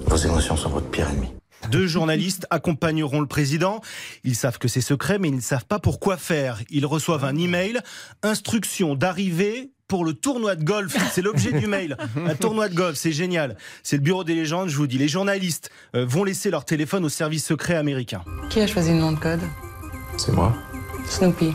Vos 0.07 0.17
émotions 0.17 0.57
sont 0.57 0.71
votre 0.71 0.89
pire 0.89 1.09
ennemi. 1.11 1.29
Deux 1.71 1.87
journalistes 1.87 2.47
accompagneront 2.51 3.21
le 3.21 3.27
président. 3.27 3.81
Ils 4.25 4.37
savent 4.37 4.59
que 4.59 4.69
c'est 4.69 4.81
secret, 4.81 5.19
mais 5.19 5.29
ils 5.29 5.37
ne 5.37 5.41
savent 5.41 5.67
pas 5.67 5.79
pourquoi 5.79 6.17
faire. 6.17 6.61
Ils 6.71 6.87
reçoivent 6.87 7.25
un 7.25 7.37
email, 7.37 7.81
instruction 8.23 8.95
d'arrivée 8.95 9.71
pour 9.89 10.05
le 10.05 10.13
tournoi 10.13 10.55
de 10.55 10.65
golf. 10.65 10.97
C'est 11.13 11.23
l'objet 11.23 11.53
du 11.53 11.67
mail. 11.67 11.97
Un 12.27 12.35
tournoi 12.35 12.69
de 12.69 12.75
golf, 12.75 12.97
c'est 12.97 13.13
génial. 13.13 13.57
C'est 13.83 13.97
le 13.97 14.03
bureau 14.03 14.23
des 14.23 14.35
légendes, 14.35 14.69
je 14.69 14.77
vous 14.77 14.87
dis. 14.87 14.99
Les 14.99 15.09
journalistes 15.09 15.71
euh, 15.95 16.05
vont 16.07 16.25
laisser 16.25 16.51
leur 16.51 16.65
téléphone 16.65 17.05
au 17.05 17.09
service 17.09 17.45
secret 17.45 17.75
américain. 17.75 18.23
Qui 18.51 18.61
a 18.61 18.67
choisi 18.67 18.91
le 18.91 18.99
nom 18.99 19.13
de 19.13 19.19
code? 19.19 19.41
C'est 20.17 20.33
moi. 20.33 20.55
Snoopy. 21.07 21.55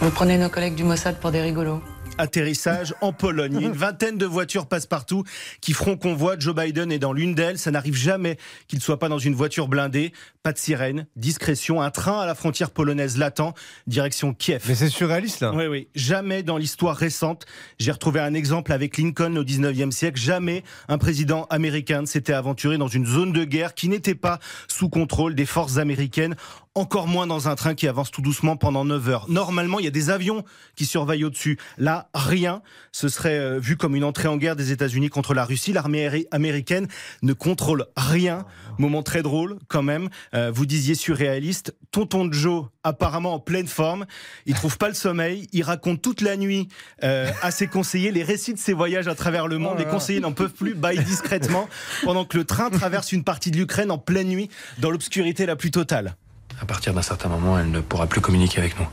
Vous 0.00 0.10
prenez 0.10 0.36
nos 0.36 0.48
collègues 0.48 0.74
du 0.74 0.84
Mossad 0.84 1.18
pour 1.18 1.30
des 1.30 1.40
rigolos. 1.40 1.80
Atterrissage 2.22 2.94
en 3.00 3.12
Pologne. 3.12 3.56
Il 3.56 3.62
y 3.62 3.64
a 3.64 3.68
une 3.68 3.74
vingtaine 3.74 4.16
de 4.16 4.26
voitures 4.26 4.66
passe-partout 4.66 5.24
qui 5.60 5.72
feront 5.72 5.96
convoi. 5.96 6.36
Joe 6.38 6.54
Biden 6.54 6.92
est 6.92 7.00
dans 7.00 7.12
l'une 7.12 7.34
d'elles. 7.34 7.58
Ça 7.58 7.72
n'arrive 7.72 7.96
jamais 7.96 8.38
qu'il 8.68 8.78
ne 8.78 8.82
soit 8.82 9.00
pas 9.00 9.08
dans 9.08 9.18
une 9.18 9.34
voiture 9.34 9.66
blindée. 9.66 10.12
Pas 10.44 10.52
de 10.52 10.58
sirène, 10.58 11.06
discrétion. 11.16 11.82
Un 11.82 11.90
train 11.90 12.20
à 12.20 12.26
la 12.26 12.36
frontière 12.36 12.70
polonaise 12.70 13.18
l'attend, 13.18 13.54
direction 13.88 14.34
Kiev. 14.34 14.62
Mais 14.68 14.76
c'est 14.76 14.88
surréaliste, 14.88 15.40
là. 15.40 15.52
Oui, 15.52 15.66
oui. 15.66 15.88
Jamais 15.96 16.44
dans 16.44 16.58
l'histoire 16.58 16.96
récente, 16.96 17.44
j'ai 17.80 17.90
retrouvé 17.90 18.20
un 18.20 18.34
exemple 18.34 18.72
avec 18.72 18.98
Lincoln 18.98 19.34
au 19.36 19.42
19e 19.42 19.90
siècle. 19.90 20.20
Jamais 20.20 20.62
un 20.88 20.98
président 20.98 21.46
américain 21.50 22.02
ne 22.02 22.06
s'était 22.06 22.34
aventuré 22.34 22.78
dans 22.78 22.86
une 22.86 23.06
zone 23.06 23.32
de 23.32 23.42
guerre 23.42 23.74
qui 23.74 23.88
n'était 23.88 24.14
pas 24.14 24.38
sous 24.68 24.88
contrôle 24.88 25.34
des 25.34 25.46
forces 25.46 25.78
américaines. 25.78 26.36
Encore 26.74 27.06
moins 27.06 27.26
dans 27.26 27.48
un 27.48 27.54
train 27.54 27.74
qui 27.74 27.86
avance 27.86 28.10
tout 28.10 28.22
doucement 28.22 28.56
pendant 28.56 28.86
9 28.86 29.08
heures. 29.10 29.26
Normalement, 29.28 29.78
il 29.78 29.84
y 29.84 29.88
a 29.88 29.90
des 29.90 30.08
avions 30.08 30.42
qui 30.74 30.86
surveillent 30.86 31.24
au-dessus. 31.24 31.58
Là, 31.76 32.08
rien. 32.14 32.62
Ce 32.92 33.08
serait 33.08 33.38
euh, 33.38 33.58
vu 33.58 33.76
comme 33.76 33.96
une 33.96 34.04
entrée 34.04 34.28
en 34.28 34.36
guerre 34.36 34.56
des 34.56 34.72
États-Unis 34.72 35.08
contre 35.08 35.34
la 35.34 35.44
Russie. 35.44 35.72
L'armée 35.72 36.26
américaine 36.30 36.88
ne 37.22 37.32
contrôle 37.32 37.86
rien. 37.96 38.44
Moment 38.78 39.02
très 39.02 39.22
drôle, 39.22 39.58
quand 39.68 39.82
même. 39.82 40.08
Euh, 40.34 40.50
vous 40.52 40.66
disiez 40.66 40.94
surréaliste. 40.94 41.74
Tonton 41.90 42.30
Joe, 42.32 42.66
apparemment 42.84 43.34
en 43.34 43.38
pleine 43.38 43.66
forme. 43.66 44.06
Il 44.46 44.54
trouve 44.54 44.78
pas 44.78 44.88
le 44.88 44.94
sommeil. 44.94 45.48
Il 45.52 45.62
raconte 45.62 46.02
toute 46.02 46.20
la 46.20 46.36
nuit 46.36 46.68
euh, 47.02 47.30
à 47.42 47.50
ses 47.50 47.66
conseillers 47.66 48.12
les 48.12 48.22
récits 48.22 48.54
de 48.54 48.58
ses 48.58 48.72
voyages 48.72 49.08
à 49.08 49.14
travers 49.14 49.48
le 49.48 49.58
monde. 49.58 49.78
Les 49.78 49.84
conseillers 49.84 50.20
n'en 50.20 50.32
peuvent 50.32 50.52
plus, 50.52 50.74
baillent 50.74 51.04
discrètement 51.04 51.68
pendant 52.04 52.24
que 52.24 52.36
le 52.36 52.44
train 52.44 52.70
traverse 52.70 53.12
une 53.12 53.24
partie 53.24 53.50
de 53.50 53.56
l'Ukraine 53.56 53.90
en 53.90 53.98
pleine 53.98 54.28
nuit 54.28 54.50
dans 54.78 54.90
l'obscurité 54.90 55.46
la 55.46 55.56
plus 55.56 55.70
totale. 55.70 56.16
À 56.60 56.66
partir 56.66 56.94
d'un 56.94 57.02
certain 57.02 57.28
moment, 57.28 57.58
elle 57.58 57.70
ne 57.70 57.80
pourra 57.80 58.06
plus 58.06 58.20
communiquer 58.20 58.58
avec 58.58 58.78
nous. 58.78 58.86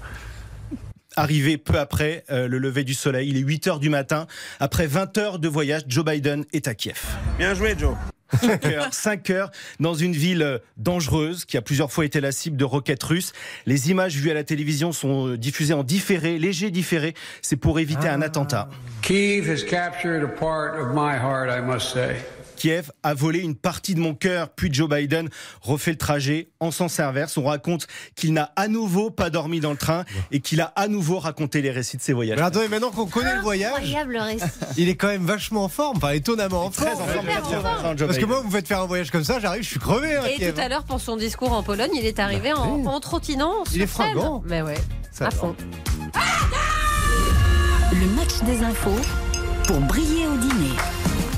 Arrivé 1.16 1.58
peu 1.58 1.80
après 1.80 2.24
euh, 2.30 2.48
le 2.48 2.60
lever 2.60 2.84
du 2.84 2.94
soleil, 2.94 3.30
il 3.30 3.38
est 3.38 3.42
8 3.42 3.68
heures 3.68 3.80
du 3.80 3.90
matin. 3.90 4.28
Après 4.60 4.88
20 4.88 5.18
heures 5.18 5.40
de 5.40 5.48
voyage, 5.48 5.82
Joe 5.88 6.06
Biden 6.06 6.46
est 6.54 6.68
à 6.68 6.76
Kiev. 6.76 7.02
Bien 7.38 7.54
joué, 7.56 7.76
Joe. 7.78 7.96
5 8.92 9.30
heures 9.32 9.52
dans 9.80 9.96
une 9.96 10.14
ville 10.14 10.44
euh, 10.44 10.60
dangereuse 10.78 11.46
qui 11.46 11.58
a 11.58 11.62
plusieurs 11.62 11.92
fois 11.92 12.06
été 12.06 12.22
la 12.22 12.32
cible 12.32 12.58
de 12.58 12.66
roquettes 12.66 13.04
russes. 13.04 13.34
Les 13.66 13.90
images 13.90 14.16
vues 14.16 14.30
à 14.30 14.34
la 14.36 14.44
télévision 14.44 14.92
sont 14.92 15.30
euh, 15.30 15.38
diffusées 15.38 15.74
en 15.74 15.84
différé, 15.84 16.38
léger 16.38 16.70
différé. 16.70 17.16
C'est 17.42 17.56
pour 17.56 17.80
éviter 17.80 18.08
un 18.08 18.22
attentat. 18.22 18.70
Kiev 19.02 19.50
has 19.50 19.64
captured 19.64 20.24
a 20.24 20.28
part 20.28 20.80
of 20.80 20.94
my 20.94 21.18
heart, 21.18 21.50
I 21.50 21.62
must 21.62 21.92
say. 21.92 22.18
Kiev 22.60 22.92
a 23.04 23.14
volé 23.14 23.40
une 23.40 23.56
partie 23.56 23.96
de 23.96 24.02
mon 24.02 24.14
cœur, 24.14 24.50
puis 24.50 24.72
Joe 24.72 24.90
Biden 24.90 25.30
refait 25.62 25.92
le 25.92 25.98
trajet 25.98 26.50
en 26.60 26.72
sens 26.72 27.00
inverse. 27.00 27.38
On 27.38 27.46
raconte 27.46 27.88
qu'il 28.16 28.34
n'a 28.34 28.52
à 28.58 28.68
nouveau 28.68 29.10
pas 29.12 29.30
dormi 29.30 29.62
dans 29.62 29.72
le 29.72 29.78
train 29.78 30.04
et 30.32 30.42
qu'il 30.42 30.60
a 30.60 30.66
à 30.76 30.88
nouveau 30.90 31.20
raconté 31.20 31.62
les 31.62 31.72
récits 31.72 31.96
de 31.96 32.02
ses 32.02 32.12
voyages. 32.12 32.38
Mais 32.38 32.44
attendez, 32.46 32.68
maintenant 32.68 32.92
qu'on 32.92 33.06
connaît 33.06 33.36
le 33.36 33.42
voyage, 33.42 33.72
Incroyable 33.78 34.18
récit. 34.18 34.44
il 34.78 34.90
est 34.90 34.96
quand 34.96 35.08
même 35.08 35.26
vachement 35.26 35.64
en 35.64 35.70
forme, 35.70 35.98
enfin 35.98 36.12
étonnamment 36.12 36.66
en 36.66 36.70
Très 36.70 36.92
forme. 36.92 37.96
Parce 37.98 38.18
que 38.18 38.26
moi, 38.26 38.42
vous 38.44 38.52
faites 38.52 38.68
faire 38.68 38.82
un 38.82 38.86
voyage 38.88 39.10
comme 39.10 39.24
ça, 39.24 39.40
j'arrive, 39.40 39.64
je 39.64 39.70
suis 39.70 39.80
crevé. 39.80 40.18
hein, 40.18 40.24
Et 40.30 40.36
Kiev. 40.36 40.54
tout 40.54 40.60
à 40.62 40.68
l'heure, 40.68 40.84
pour 40.84 41.00
son 41.00 41.16
discours 41.16 41.54
en 41.54 41.64
Pologne, 41.64 41.92
il 41.96 42.06
est 42.06 42.20
arrivé 42.20 42.52
en, 42.52 42.76
oui. 42.76 42.88
en 42.88 43.00
trottinant. 43.00 43.54
Il 43.74 43.82
est 43.82 43.88
fringant. 43.88 44.44
Mais 44.46 44.62
ouais, 44.62 44.76
Ça 45.14 45.28
à 45.28 45.30
va. 45.30 45.36
fond. 45.36 45.56
Le 47.94 48.06
match 48.16 48.42
des 48.46 48.64
infos 48.64 49.00
pour 49.66 49.80
briller 49.80 50.28
au 50.28 50.36
dîner. 50.38 50.76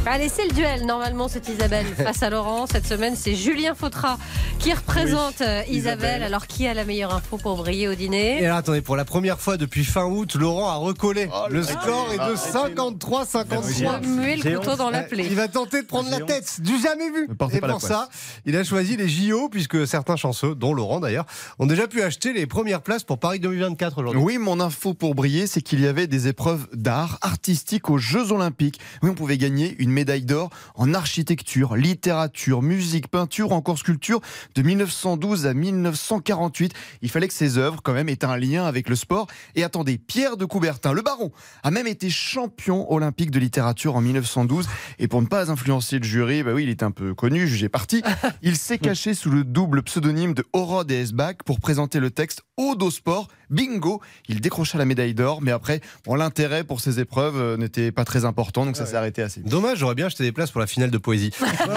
Allez, 0.07 0.29
c'est 0.29 0.47
le 0.47 0.53
duel. 0.53 0.85
Normalement, 0.87 1.27
c'est 1.27 1.47
Isabelle 1.47 1.85
face 1.97 2.23
à 2.23 2.31
Laurent. 2.31 2.65
Cette 2.65 2.87
semaine, 2.87 3.15
c'est 3.15 3.35
Julien 3.35 3.75
Fautra 3.75 4.17
qui 4.57 4.73
représente 4.73 5.41
euh, 5.41 5.61
Isabelle. 5.69 5.81
Isabelle. 5.81 6.23
Alors, 6.23 6.47
qui 6.47 6.65
a 6.67 6.73
la 6.73 6.85
meilleure 6.85 7.13
info 7.13 7.37
pour 7.37 7.55
briller 7.57 7.87
au 7.87 7.91
Et 7.91 7.95
dîner 7.95 8.43
alors, 8.45 8.57
attendez, 8.57 8.81
pour 8.81 8.95
la 8.95 9.05
première 9.05 9.39
fois 9.39 9.57
depuis 9.57 9.85
fin 9.85 10.05
août, 10.05 10.33
Laurent 10.35 10.69
a 10.69 10.75
recollé. 10.75 11.29
le 11.51 11.61
score 11.63 12.09
est 12.13 12.17
de 12.17 12.21
Ah, 12.21 12.67
53-53. 12.67 14.01
Remuer 14.01 14.37
le 14.37 14.57
couteau 14.59 14.75
dans 14.75 14.89
la 14.89 14.99
Euh, 14.99 15.07
plaie. 15.07 15.25
Il 15.29 15.35
va 15.35 15.47
tenter 15.47 15.83
de 15.83 15.87
prendre 15.87 16.09
la 16.09 16.19
tête, 16.21 16.61
du 16.61 16.79
jamais 16.81 17.09
vu. 17.11 17.27
Et 17.53 17.61
pour 17.61 17.81
ça, 17.81 18.09
il 18.45 18.55
a 18.55 18.63
choisi 18.63 18.97
les 18.97 19.07
JO, 19.07 19.49
puisque 19.49 19.85
certains 19.87 20.15
chanceux, 20.15 20.55
dont 20.55 20.73
Laurent 20.73 20.99
d'ailleurs, 20.99 21.25
ont 21.59 21.67
déjà 21.67 21.87
pu 21.87 22.01
acheter 22.01 22.33
les 22.33 22.47
premières 22.47 22.81
places 22.81 23.03
pour 23.03 23.19
Paris 23.19 23.39
2024 23.39 23.99
aujourd'hui. 23.99 24.21
Oui, 24.21 24.37
mon 24.39 24.59
info 24.59 24.93
pour 24.95 25.13
briller, 25.13 25.45
c'est 25.45 25.61
qu'il 25.61 25.79
y 25.79 25.87
avait 25.87 26.07
des 26.07 26.27
épreuves 26.27 26.67
d'art 26.73 27.19
artistique 27.21 27.89
aux 27.91 27.97
Jeux 27.99 28.31
Olympiques. 28.31 28.79
Oui, 29.03 29.09
on 29.11 29.15
pouvait 29.15 29.37
gagner 29.37 29.75
une 29.79 29.90
médaille 29.91 30.25
d'or 30.25 30.49
en 30.75 30.93
architecture, 30.93 31.75
littérature, 31.75 32.61
musique, 32.61 33.07
peinture 33.07 33.51
ou 33.51 33.53
encore 33.53 33.77
sculpture 33.77 34.21
de 34.55 34.61
1912 34.61 35.45
à 35.45 35.53
1948. 35.53 36.73
Il 37.01 37.09
fallait 37.09 37.27
que 37.27 37.33
ces 37.33 37.57
œuvres, 37.57 37.81
quand 37.83 37.93
même, 37.93 38.09
aient 38.09 38.25
un 38.25 38.37
lien 38.37 38.65
avec 38.65 38.89
le 38.89 38.95
sport. 38.95 39.27
Et 39.55 39.63
attendez, 39.63 39.97
Pierre 39.97 40.37
de 40.37 40.45
Coubertin, 40.45 40.93
le 40.93 41.01
baron, 41.01 41.31
a 41.63 41.71
même 41.71 41.87
été 41.87 42.09
champion 42.09 42.91
olympique 42.91 43.31
de 43.31 43.39
littérature 43.39 43.95
en 43.95 44.01
1912. 44.01 44.67
Et 44.99 45.07
pour 45.07 45.21
ne 45.21 45.27
pas 45.27 45.51
influencer 45.51 45.99
le 45.99 46.03
jury, 46.03 46.43
bah 46.43 46.53
oui, 46.53 46.63
il 46.63 46.69
est 46.69 46.83
un 46.83 46.91
peu 46.91 47.13
connu, 47.13 47.47
jugé 47.47 47.69
parti. 47.69 48.01
Il 48.41 48.57
s'est 48.57 48.77
caché 48.77 49.13
sous 49.13 49.29
le 49.29 49.43
double 49.43 49.83
pseudonyme 49.83 50.33
de 50.33 50.43
Horod 50.53 50.89
et 50.91 51.01
Esbach 51.01 51.37
pour 51.45 51.59
présenter 51.59 51.99
le 51.99 52.11
texte 52.11 52.41
au 52.57 52.89
sport. 52.89 53.27
Bingo 53.49 54.01
Il 54.29 54.39
décrocha 54.39 54.77
la 54.77 54.85
médaille 54.85 55.13
d'or, 55.13 55.41
mais 55.41 55.51
après, 55.51 55.81
bon, 56.05 56.15
l'intérêt 56.15 56.63
pour 56.63 56.79
ces 56.79 56.99
épreuves 56.99 57.37
euh, 57.37 57.57
n'était 57.57 57.91
pas 57.91 58.05
très 58.05 58.23
important, 58.23 58.65
donc 58.65 58.77
ça 58.77 58.85
s'est 58.85 58.95
arrêté 58.95 59.21
assez 59.21 59.41
vite. 59.41 59.49
Dommage, 59.49 59.80
j'aurais 59.81 59.95
bien 59.95 60.05
acheté 60.05 60.23
des 60.23 60.31
places 60.31 60.51
pour 60.51 60.61
la 60.61 60.67
finale 60.67 60.91
de 60.91 60.97
poésie. 60.97 61.31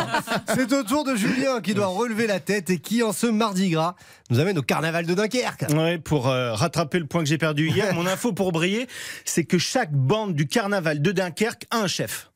C'est 0.54 0.73
au 0.73 0.82
tour 0.82 1.04
de 1.04 1.16
Julien 1.16 1.61
qui 1.62 1.73
doit 1.73 1.87
relever 1.87 2.26
la 2.26 2.38
tête 2.38 2.68
et 2.68 2.78
qui, 2.78 3.02
en 3.02 3.12
ce 3.12 3.26
mardi 3.26 3.70
gras, 3.70 3.96
nous 4.30 4.38
amène 4.38 4.58
au 4.58 4.62
carnaval 4.62 5.06
de 5.06 5.14
Dunkerque. 5.14 5.64
Ouais, 5.75 5.99
pour 5.99 6.28
euh, 6.28 6.52
rattraper 6.52 6.99
le 6.99 7.06
point 7.06 7.23
que 7.23 7.28
j'ai 7.28 7.38
perdu 7.38 7.68
hier, 7.68 7.94
mon 7.94 8.06
info 8.06 8.32
pour 8.32 8.52
briller, 8.52 8.87
c'est 9.25 9.44
que 9.44 9.56
chaque 9.56 9.92
bande 9.92 10.34
du 10.34 10.46
carnaval 10.46 11.00
de 11.00 11.12
Dunkerque 11.12 11.64
a 11.70 11.78
un 11.78 11.87
chef. 11.87 12.30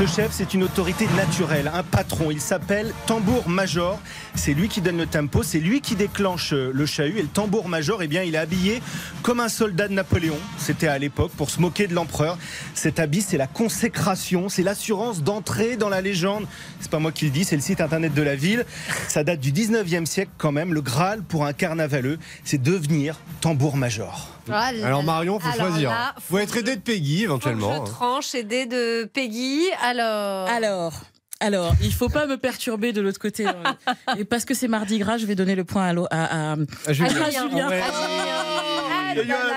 Ce 0.00 0.06
chef, 0.06 0.30
c'est 0.32 0.54
une 0.54 0.62
autorité 0.62 1.06
naturelle, 1.14 1.70
un 1.74 1.82
patron. 1.82 2.30
Il 2.30 2.40
s'appelle 2.40 2.94
tambour 3.06 3.50
major. 3.50 4.00
C'est 4.34 4.54
lui 4.54 4.68
qui 4.68 4.80
donne 4.80 4.96
le 4.96 5.04
tempo, 5.04 5.42
c'est 5.42 5.60
lui 5.60 5.82
qui 5.82 5.94
déclenche 5.94 6.54
euh, 6.54 6.70
le 6.72 6.86
chahut. 6.86 7.18
Et 7.18 7.22
le 7.22 7.28
tambour 7.28 7.68
major, 7.68 8.02
eh 8.02 8.08
bien, 8.08 8.22
il 8.22 8.34
est 8.34 8.38
habillé 8.38 8.80
comme 9.22 9.40
un 9.40 9.50
soldat 9.50 9.88
de 9.88 9.92
Napoléon. 9.92 10.38
C'était 10.56 10.88
à 10.88 10.96
l'époque 10.96 11.32
pour 11.32 11.50
se 11.50 11.60
moquer 11.60 11.86
de 11.86 11.92
l'empereur. 11.92 12.38
Cet 12.72 12.98
habit, 12.98 13.20
c'est 13.20 13.36
la 13.36 13.46
consécration, 13.46 14.48
c'est 14.48 14.62
l'assurance 14.62 15.22
d'entrer 15.22 15.76
dans 15.76 15.90
la 15.90 16.00
légende. 16.00 16.46
C'est 16.80 16.90
pas 16.90 16.98
moi 16.98 17.12
qui 17.12 17.26
le 17.26 17.30
dis, 17.30 17.44
c'est 17.44 17.56
le 17.56 17.62
site 17.62 17.82
internet 17.82 18.14
de 18.14 18.22
la 18.22 18.36
ville. 18.36 18.64
Ça 19.06 19.22
date 19.22 19.40
du 19.40 19.52
19e 19.52 20.06
siècle 20.06 20.32
quand 20.38 20.52
même. 20.52 20.72
Le 20.72 20.80
Graal 20.80 21.20
pour 21.20 21.44
un 21.44 21.52
carnavaleux, 21.52 22.18
c'est 22.42 22.62
devenir 22.62 23.20
tambour 23.42 23.76
major. 23.76 24.39
Ah 24.52 24.72
là 24.72 24.86
Alors. 24.86 25.02
Marion, 25.02 25.38
faut 25.40 25.48
Alors 25.48 25.68
choisir. 25.68 25.90
là, 25.90 26.14
faut 26.20 26.38
être 26.38 26.56
aidé 26.56 26.76
de 26.76 26.80
Peggy 26.80 27.16
Faut 27.18 27.20
que 27.20 27.24
éventuellement. 27.24 27.72
hein. 27.72 27.84
je 27.86 27.90
tranche, 27.90 28.34
aidé 28.34 28.66
de 28.66 29.04
Peggy. 29.12 29.62
Alors. 29.82 30.48
Alors, 30.48 30.92
alors, 31.40 31.72
il 31.82 31.92
faut 31.92 32.08
pas 32.10 32.26
me 32.26 32.36
perturber 32.36 32.92
de 32.92 33.00
l'autre 33.00 33.18
côté. 33.18 33.46
hein. 33.46 33.76
Et 34.18 34.24
parce 34.24 34.44
que 34.44 34.52
c'est 34.54 34.68
mardi 34.68 34.98
gras, 34.98 35.16
je 35.16 35.26
vais 35.26 35.34
donner 35.34 35.54
le 35.54 35.64
point 35.64 35.88
à, 35.88 36.06
à, 36.10 36.52
à- 36.86 36.92
Julien. 36.92 37.22
à 37.22 37.30
Julien. 37.30 37.68
Ouais. 37.68 37.80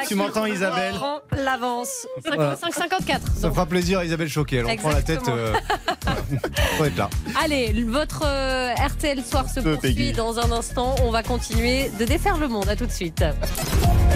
Tu 0.07 0.15
m'entends, 0.15 0.45
Isabelle 0.45 0.93
prend 0.95 1.19
l'avance. 1.31 2.07
Voilà. 2.25 2.55
55-54. 2.55 3.19
Ça 3.39 3.49
fera 3.51 3.65
plaisir 3.65 3.99
à 3.99 4.05
Isabelle 4.05 4.29
Choquet. 4.29 4.57
Elle 4.57 4.65
en 4.67 4.75
prend 4.75 4.89
la 4.91 5.01
tête. 5.01 5.27
Euh, 5.27 5.53
Faut 6.77 6.85
être 6.85 6.97
là. 6.97 7.09
Allez, 7.43 7.83
votre 7.87 8.23
euh, 8.25 8.73
RTL 8.75 9.23
Soir 9.23 9.49
se 9.49 9.59
Peu, 9.59 9.73
poursuit 9.73 9.93
Peggy. 9.95 10.11
dans 10.13 10.39
un 10.39 10.51
instant. 10.51 10.95
On 11.03 11.11
va 11.11 11.23
continuer 11.23 11.89
de 11.99 12.05
défaire 12.05 12.37
le 12.37 12.47
monde. 12.47 12.67
À 12.69 12.75
tout 12.75 12.85
de 12.85 12.91
suite. 12.91 13.23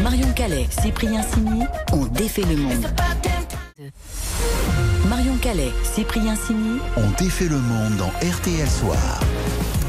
Marion 0.03 0.31
Calais, 0.33 0.67
Cyprien 0.81 1.21
Sini 1.23 1.63
ont 1.91 2.05
défait 2.05 2.43
le 2.43 2.55
monde. 2.55 2.85
Marion 5.09 5.37
Calais, 5.37 5.71
Cyprien 5.83 6.35
Sini 6.35 6.79
On 6.97 7.09
défait 7.23 7.47
le 7.49 7.57
monde 7.57 7.95
dans 7.97 8.09
RTL 8.27 8.67
Soir. 8.69 9.19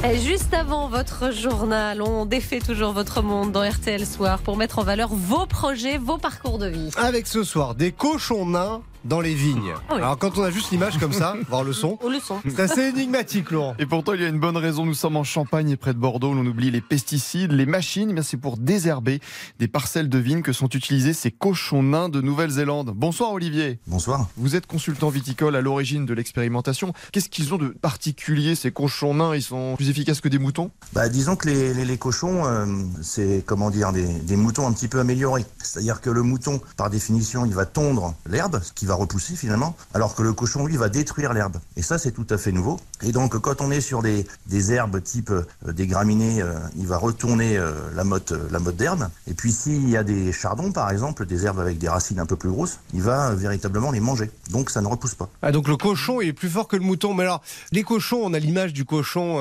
Juste 0.05 0.55
avant 0.55 0.89
votre 0.89 1.33
journal, 1.33 2.01
on 2.03 2.25
défait 2.25 2.61
toujours 2.61 2.93
votre 2.93 3.21
monde 3.21 3.53
dans 3.53 3.69
RTL 3.69 4.07
Soir 4.07 4.39
pour 4.39 4.57
mettre 4.57 4.79
en 4.79 4.83
valeur 4.83 5.09
vos 5.13 5.45
projets, 5.45 5.99
vos 5.99 6.19
parcours 6.19 6.59
de 6.59 6.67
vie. 6.67 6.91
Avec 6.97 7.27
ce 7.27 7.43
soir, 7.43 7.75
des 7.75 7.93
cochons 7.93 8.47
nains 8.47 8.81
dans 9.09 9.21
les 9.21 9.35
vignes. 9.35 9.73
Ah 9.89 9.95
oui. 9.95 9.97
Alors 9.99 10.19
quand 10.19 10.37
on 10.39 10.43
a 10.43 10.51
juste 10.51 10.71
l'image 10.71 10.99
comme 10.99 11.13
ça, 11.13 11.35
voir 11.49 11.65
le 11.65 11.73
son, 11.73 11.99
c'est 12.47 12.61
assez 12.61 12.89
énigmatique, 12.89 13.51
Laurent. 13.51 13.75
Et 13.79 13.87
pourtant, 13.87 14.13
il 14.15 14.21
y 14.21 14.25
a 14.25 14.29
une 14.29 14.39
bonne 14.41 14.57
raison. 14.57 14.85
Nous 14.87 14.95
sommes 14.95 15.17
en 15.17 15.25
Champagne 15.25 15.71
et 15.71 15.77
près 15.77 15.95
de 15.95 15.99
Bordeaux. 15.99 16.35
L'on 16.35 16.45
oublie 16.47 16.71
les 16.71 16.81
pesticides, 16.81 17.53
les 17.53 17.67
machines. 17.67 18.13
Mais 18.13 18.23
c'est 18.23 18.37
pour 18.37 18.57
désherber 18.59 19.21
des 19.59 19.69
parcelles 19.69 20.09
de 20.09 20.19
vignes 20.19 20.43
que 20.43 20.53
sont 20.53 20.69
utilisés 20.69 21.13
ces 21.13 21.31
cochons 21.31 21.83
nains 21.83 22.09
de 22.09 22.21
Nouvelle-Zélande. 22.21 22.93
Bonsoir, 22.95 23.33
Olivier. 23.33 23.79
Bonsoir. 23.87 24.29
Vous 24.37 24.57
êtes 24.57 24.67
consultant 24.67 25.09
viticole 25.09 25.57
à 25.57 25.61
l'origine 25.61 26.05
de 26.07 26.15
l'expérimentation. 26.15 26.93
Qu'est-ce 27.13 27.29
qu'ils 27.29 27.55
ont 27.55 27.59
de 27.59 27.69
particulier, 27.69 28.55
ces 28.55 28.71
cochons 28.73 29.15
nains? 29.15 29.35
Ils 29.35 29.43
sont 29.43 29.75
plus 29.77 29.89
efficaces 29.91 30.21
que 30.21 30.29
des 30.29 30.39
moutons? 30.39 30.71
Bah, 30.93 31.09
disons 31.09 31.37
que 31.37 31.49
les, 31.49 31.75
les- 31.75 31.85
les 31.85 31.99
cochons, 31.99 32.45
euh, 32.47 32.67
c'est 33.03 33.43
comment 33.47 33.71
dire 33.71 33.93
des, 33.93 34.07
des 34.07 34.37
moutons 34.37 34.67
un 34.67 34.73
petit 34.73 34.89
peu 34.89 35.01
améliorés. 35.01 35.45
C'est-à-dire 35.63 36.01
que 36.01 36.11
le 36.11 36.23
mouton, 36.23 36.61
par 36.77 36.91
définition, 36.91 37.47
il 37.47 37.55
va 37.55 37.65
tondre 37.67 38.15
l'herbe, 38.29 38.61
ce 38.63 38.73
qui 38.73 38.85
va 38.87 38.95
repousser 38.99 39.37
finalement, 39.37 39.77
alors 39.95 40.15
que 40.15 40.23
le 40.23 40.33
cochon, 40.33 40.67
lui, 40.67 40.77
va 40.77 40.89
détruire 40.89 41.33
l'herbe. 41.33 41.57
Et 41.77 41.83
ça, 41.83 41.99
c'est 41.99 42.13
tout 42.13 42.27
à 42.31 42.39
fait 42.39 42.53
nouveau. 42.53 42.79
Et 43.03 43.13
donc, 43.13 43.39
quand 43.39 43.61
on 43.61 43.71
est 43.71 43.81
sur 43.81 44.03
des, 44.03 44.27
des 44.47 44.73
herbes 44.73 45.03
type 45.03 45.31
euh, 45.31 45.73
des 45.73 45.87
graminées, 45.87 46.43
euh, 46.43 46.59
il 46.77 46.87
va 46.87 46.99
retourner 46.99 47.57
euh, 47.57 47.73
la 47.95 48.03
euh, 48.03 48.49
la 48.51 48.59
d'herbe. 48.73 49.09
Et 49.27 49.35
puis, 49.35 49.53
s'il 49.53 49.89
y 49.89 49.97
a 49.97 50.05
des 50.05 50.33
chardons, 50.33 50.73
par 50.73 50.91
exemple, 50.91 51.27
des 51.27 51.47
herbes 51.47 51.61
avec 51.61 51.79
des 51.79 51.89
racines 51.89 52.21
un 52.21 52.27
peu 52.27 52.37
plus 52.37 52.51
grosses, 52.51 52.79
il 52.93 53.03
va 53.03 53.35
véritablement 53.35 53.91
les 53.91 54.01
manger. 54.01 54.31
Donc, 54.51 54.71
ça 54.71 54.81
ne 54.81 54.87
repousse 54.87 55.15
pas. 55.15 55.29
Ah, 55.43 55.53
donc 55.53 55.69
le 55.69 55.77
cochon 55.77 56.21
il 56.21 56.29
est 56.29 56.33
plus 56.33 56.49
fort 56.49 56.69
que 56.69 56.77
le 56.77 56.83
mouton. 56.83 57.15
Mais 57.15 57.23
alors, 57.23 57.43
les 57.73 57.83
cochons, 57.83 58.21
on 58.23 58.35
a 58.35 58.39
l'image 58.39 58.73
du 58.73 58.85
cochon 58.85 59.39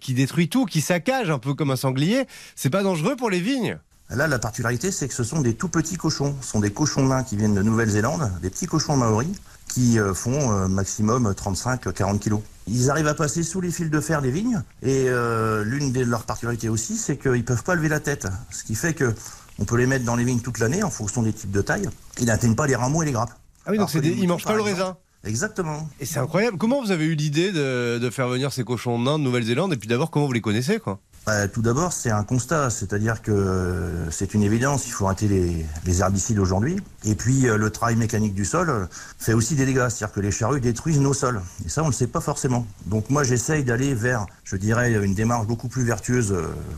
qui 0.00 0.14
détruit 0.14 0.48
tout, 0.48 0.66
qui 0.66 0.80
saccage 0.80 1.30
un 1.30 1.38
peu 1.38 1.54
comme 1.54 1.70
un 1.70 1.76
sanglier. 1.76 2.26
C'est 2.56 2.70
pas 2.70 2.82
dangereux 2.82 3.16
pour 3.16 3.30
les 3.30 3.40
vignes? 3.40 3.78
Là, 4.10 4.26
la 4.26 4.38
particularité, 4.38 4.90
c'est 4.90 5.06
que 5.06 5.14
ce 5.14 5.22
sont 5.24 5.42
des 5.42 5.54
tout 5.54 5.68
petits 5.68 5.96
cochons. 5.96 6.34
Ce 6.40 6.48
sont 6.50 6.60
des 6.60 6.70
cochons 6.72 7.06
nains 7.06 7.24
qui 7.24 7.36
viennent 7.36 7.54
de 7.54 7.62
Nouvelle-Zélande, 7.62 8.30
des 8.40 8.48
petits 8.48 8.66
cochons 8.66 8.96
maoris 8.96 9.28
qui 9.68 9.98
euh, 9.98 10.14
font 10.14 10.50
euh, 10.52 10.66
maximum 10.66 11.30
35-40 11.32 12.18
kilos. 12.18 12.40
Ils 12.66 12.88
arrivent 12.90 13.06
à 13.08 13.14
passer 13.14 13.42
sous 13.42 13.60
les 13.60 13.70
fils 13.70 13.90
de 13.90 14.00
fer 14.00 14.22
des 14.22 14.30
vignes 14.30 14.62
et 14.82 15.04
euh, 15.08 15.62
l'une 15.62 15.92
de 15.92 16.00
leurs 16.04 16.22
particularités 16.24 16.70
aussi, 16.70 16.96
c'est 16.96 17.18
qu'ils 17.18 17.44
peuvent 17.44 17.62
pas 17.64 17.74
lever 17.74 17.88
la 17.90 18.00
tête. 18.00 18.26
Ce 18.50 18.64
qui 18.64 18.74
fait 18.74 18.94
que 18.94 19.14
on 19.58 19.64
peut 19.66 19.76
les 19.76 19.86
mettre 19.86 20.04
dans 20.06 20.16
les 20.16 20.24
vignes 20.24 20.40
toute 20.40 20.58
l'année 20.58 20.82
en 20.82 20.90
fonction 20.90 21.22
des 21.22 21.32
types 21.34 21.50
de 21.50 21.60
taille. 21.60 21.88
Ils 22.18 22.26
n'atteignent 22.26 22.54
pas 22.54 22.66
les 22.66 22.76
rameaux 22.76 23.02
et 23.02 23.06
les 23.06 23.12
grappes. 23.12 23.32
Ah 23.66 23.72
oui, 23.72 23.78
donc 23.78 23.94
des- 23.94 24.08
ils 24.08 24.14
moutons, 24.20 24.28
mangent 24.28 24.44
pas 24.44 24.54
le 24.54 24.62
raisin. 24.62 24.96
Exactement. 25.24 25.88
Et 26.00 26.06
c'est 26.06 26.20
incroyable. 26.20 26.56
Comment 26.58 26.80
vous 26.80 26.92
avez 26.92 27.04
eu 27.04 27.14
l'idée 27.14 27.50
de, 27.52 27.98
de 27.98 28.10
faire 28.10 28.28
venir 28.28 28.52
ces 28.52 28.64
cochons 28.64 28.98
nains 29.00 29.18
de 29.18 29.24
Nouvelle-Zélande 29.24 29.72
Et 29.72 29.76
puis 29.76 29.88
d'abord, 29.88 30.10
comment 30.10 30.26
vous 30.26 30.32
les 30.32 30.40
connaissez 30.40 30.78
quoi? 30.78 31.00
Tout 31.52 31.62
d'abord, 31.62 31.92
c'est 31.92 32.10
un 32.10 32.24
constat, 32.24 32.70
c'est-à-dire 32.70 33.22
que 33.22 33.30
euh, 33.30 34.10
c'est 34.10 34.34
une 34.34 34.42
évidence, 34.42 34.86
il 34.86 34.90
faut 34.90 35.06
arrêter 35.06 35.28
les, 35.28 36.00
herbicides 36.00 36.38
aujourd'hui. 36.38 36.76
Et 37.04 37.14
puis, 37.14 37.48
euh, 37.48 37.56
le 37.56 37.70
travail 37.70 37.96
mécanique 37.96 38.34
du 38.34 38.44
sol 38.44 38.70
euh, 38.70 38.86
fait 39.18 39.32
aussi 39.32 39.54
des 39.54 39.66
dégâts, 39.66 39.88
c'est-à-dire 39.88 40.12
que 40.12 40.20
les 40.20 40.30
charrues 40.30 40.60
détruisent 40.60 41.00
nos 41.00 41.14
sols. 41.14 41.40
Et 41.64 41.68
ça, 41.68 41.82
on 41.82 41.86
ne 41.86 41.90
le 41.90 41.94
sait 41.94 42.06
pas 42.06 42.20
forcément. 42.20 42.66
Donc 42.86 43.10
moi, 43.10 43.24
j'essaye 43.24 43.64
d'aller 43.64 43.94
vers, 43.94 44.26
je 44.44 44.56
dirais, 44.56 44.92
une 44.92 45.14
démarche 45.14 45.46
beaucoup 45.46 45.68
plus 45.68 45.82
vertueuse 45.82 46.34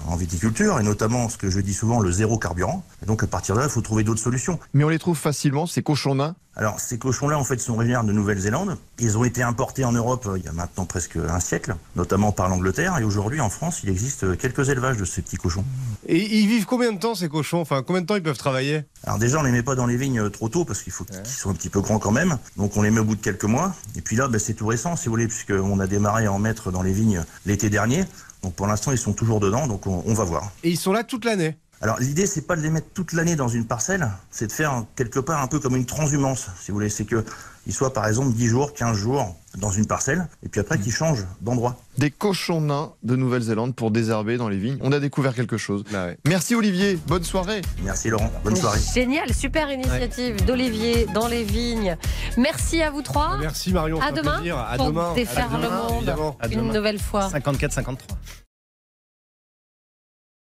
en 0.06 0.16
viticulture, 0.16 0.80
et 0.80 0.82
notamment 0.82 1.28
ce 1.28 1.36
que 1.36 1.50
je 1.50 1.60
dis 1.60 1.74
souvent, 1.74 2.00
le 2.00 2.10
zéro 2.10 2.38
carburant. 2.38 2.84
Et 3.02 3.06
donc, 3.06 3.22
à 3.22 3.26
partir 3.26 3.54
de 3.54 3.60
là, 3.60 3.66
il 3.66 3.70
faut 3.70 3.82
trouver 3.82 4.04
d'autres 4.04 4.20
solutions. 4.20 4.58
Mais 4.74 4.84
on 4.84 4.88
les 4.88 4.98
trouve 4.98 5.18
facilement, 5.18 5.66
ces 5.66 5.82
cochons 5.82 6.14
nains? 6.14 6.34
Alors, 6.56 6.80
ces 6.80 6.98
cochons-là, 6.98 7.38
en 7.38 7.44
fait, 7.44 7.58
sont 7.58 7.74
originaires 7.74 8.04
de 8.04 8.12
Nouvelle-Zélande. 8.12 8.76
Ils 8.98 9.16
ont 9.16 9.24
été 9.24 9.42
importés 9.42 9.84
en 9.84 9.92
Europe 9.92 10.26
euh, 10.26 10.36
il 10.36 10.44
y 10.44 10.48
a 10.48 10.52
maintenant 10.52 10.84
presque 10.84 11.16
un 11.16 11.38
siècle, 11.40 11.76
notamment 11.94 12.32
par 12.32 12.48
l'Angleterre. 12.48 12.98
Et 12.98 13.04
aujourd'hui, 13.04 13.40
en 13.40 13.48
France, 13.48 13.80
il 13.84 13.88
existe 13.88 14.24
euh, 14.24 14.36
quelques 14.36 14.68
élevages 14.68 14.96
de 14.96 15.04
ces 15.04 15.22
petits 15.22 15.36
cochons. 15.36 15.64
Et 16.06 16.40
ils 16.40 16.48
vivent 16.48 16.66
combien 16.66 16.92
de 16.92 16.98
temps 16.98 17.14
ces 17.14 17.28
cochons? 17.28 17.60
Enfin, 17.60 17.82
combien 17.86 18.02
de 18.02 18.06
temps 18.06 18.16
ils 18.16 18.22
peuvent 18.22 18.36
travailler? 18.36 18.84
Alors 19.04 19.18
déjà, 19.18 19.38
on 19.38 19.42
les 19.42 19.52
met 19.52 19.62
pas 19.62 19.76
dans 19.76 19.86
les 19.86 19.96
vignes 19.96 20.20
euh, 20.20 20.28
trop 20.28 20.48
tôt 20.48 20.64
parce 20.64 20.82
qu'il 20.82 20.92
faut 20.92 21.04
qu'ils 21.04 21.24
soient 21.24 21.52
un 21.52 21.54
petit 21.54 21.70
peu 21.70 21.80
grands 21.80 22.00
quand 22.00 22.10
même. 22.10 22.36
Donc 22.56 22.76
on 22.76 22.82
les 22.82 22.90
met 22.90 23.00
au 23.00 23.04
bout 23.04 23.16
de 23.16 23.22
quelques 23.22 23.44
mois. 23.44 23.72
Et 23.96 24.00
puis 24.00 24.16
là, 24.16 24.26
ben, 24.26 24.38
c'est 24.38 24.54
tout 24.54 24.66
récent, 24.66 24.96
si 24.96 25.06
vous 25.06 25.12
voulez, 25.12 25.28
puisqu'on 25.28 25.78
a 25.78 25.86
démarré 25.86 26.26
à 26.26 26.32
en 26.32 26.40
mettre 26.40 26.72
dans 26.72 26.82
les 26.82 26.92
vignes 26.92 27.24
l'été 27.46 27.70
dernier. 27.70 28.04
Donc 28.42 28.54
pour 28.54 28.66
l'instant, 28.66 28.90
ils 28.90 28.98
sont 28.98 29.12
toujours 29.12 29.38
dedans, 29.38 29.66
donc 29.66 29.86
on, 29.86 30.02
on 30.04 30.14
va 30.14 30.24
voir. 30.24 30.50
Et 30.64 30.70
ils 30.70 30.78
sont 30.78 30.92
là 30.92 31.04
toute 31.04 31.24
l'année? 31.24 31.56
Alors 31.82 31.98
l'idée, 31.98 32.26
c'est 32.26 32.42
pas 32.42 32.56
de 32.56 32.60
les 32.60 32.68
mettre 32.68 32.88
toute 32.92 33.14
l'année 33.14 33.36
dans 33.36 33.48
une 33.48 33.66
parcelle, 33.66 34.06
c'est 34.30 34.46
de 34.46 34.52
faire 34.52 34.84
quelque 34.96 35.18
part 35.18 35.42
un 35.42 35.46
peu 35.46 35.60
comme 35.60 35.76
une 35.76 35.86
transhumance, 35.86 36.48
si 36.60 36.70
vous 36.70 36.76
voulez. 36.76 36.90
C'est 36.90 37.06
que 37.06 37.24
ils 37.66 37.72
soient 37.72 37.92
par 37.92 38.06
exemple 38.06 38.32
10 38.32 38.46
jours, 38.48 38.74
15 38.74 38.96
jours 38.96 39.34
dans 39.58 39.70
une 39.70 39.86
parcelle, 39.86 40.28
et 40.42 40.48
puis 40.48 40.60
après 40.60 40.78
qu'ils 40.78 40.92
changent 40.92 41.26
d'endroit. 41.40 41.76
Des 41.98 42.10
cochons 42.10 42.60
nains 42.60 42.92
de 43.02 43.16
Nouvelle-Zélande 43.16 43.74
pour 43.74 43.90
désherber 43.90 44.36
dans 44.36 44.48
les 44.48 44.58
vignes. 44.58 44.78
On 44.82 44.92
a 44.92 45.00
découvert 45.00 45.34
quelque 45.34 45.56
chose. 45.56 45.84
Bah 45.90 46.06
ouais. 46.06 46.18
Merci 46.26 46.54
Olivier, 46.54 46.98
bonne 47.06 47.24
soirée. 47.24 47.62
Merci 47.82 48.10
Laurent, 48.10 48.30
bonne 48.44 48.56
soirée. 48.56 48.80
Génial, 48.94 49.32
super 49.32 49.70
initiative 49.70 50.44
d'Olivier 50.44 51.06
dans 51.14 51.28
les 51.28 51.44
vignes. 51.44 51.96
Merci 52.36 52.82
à 52.82 52.90
vous 52.90 53.02
trois. 53.02 53.38
Merci 53.38 53.72
Marion. 53.72 54.00
À 54.00 54.12
demain 54.12 54.36
plaisir. 54.36 54.58
À 54.58 54.76
pour 54.76 54.86
demain. 54.86 55.14
défaire 55.14 55.54
À 55.54 55.56
le 55.56 55.64
demain, 55.64 55.82
monde 55.82 55.96
évidemment. 55.96 56.36
À 56.40 56.48
une 56.48 56.72
nouvelle 56.72 56.98
fois. 56.98 57.28
54-53. 57.28 57.96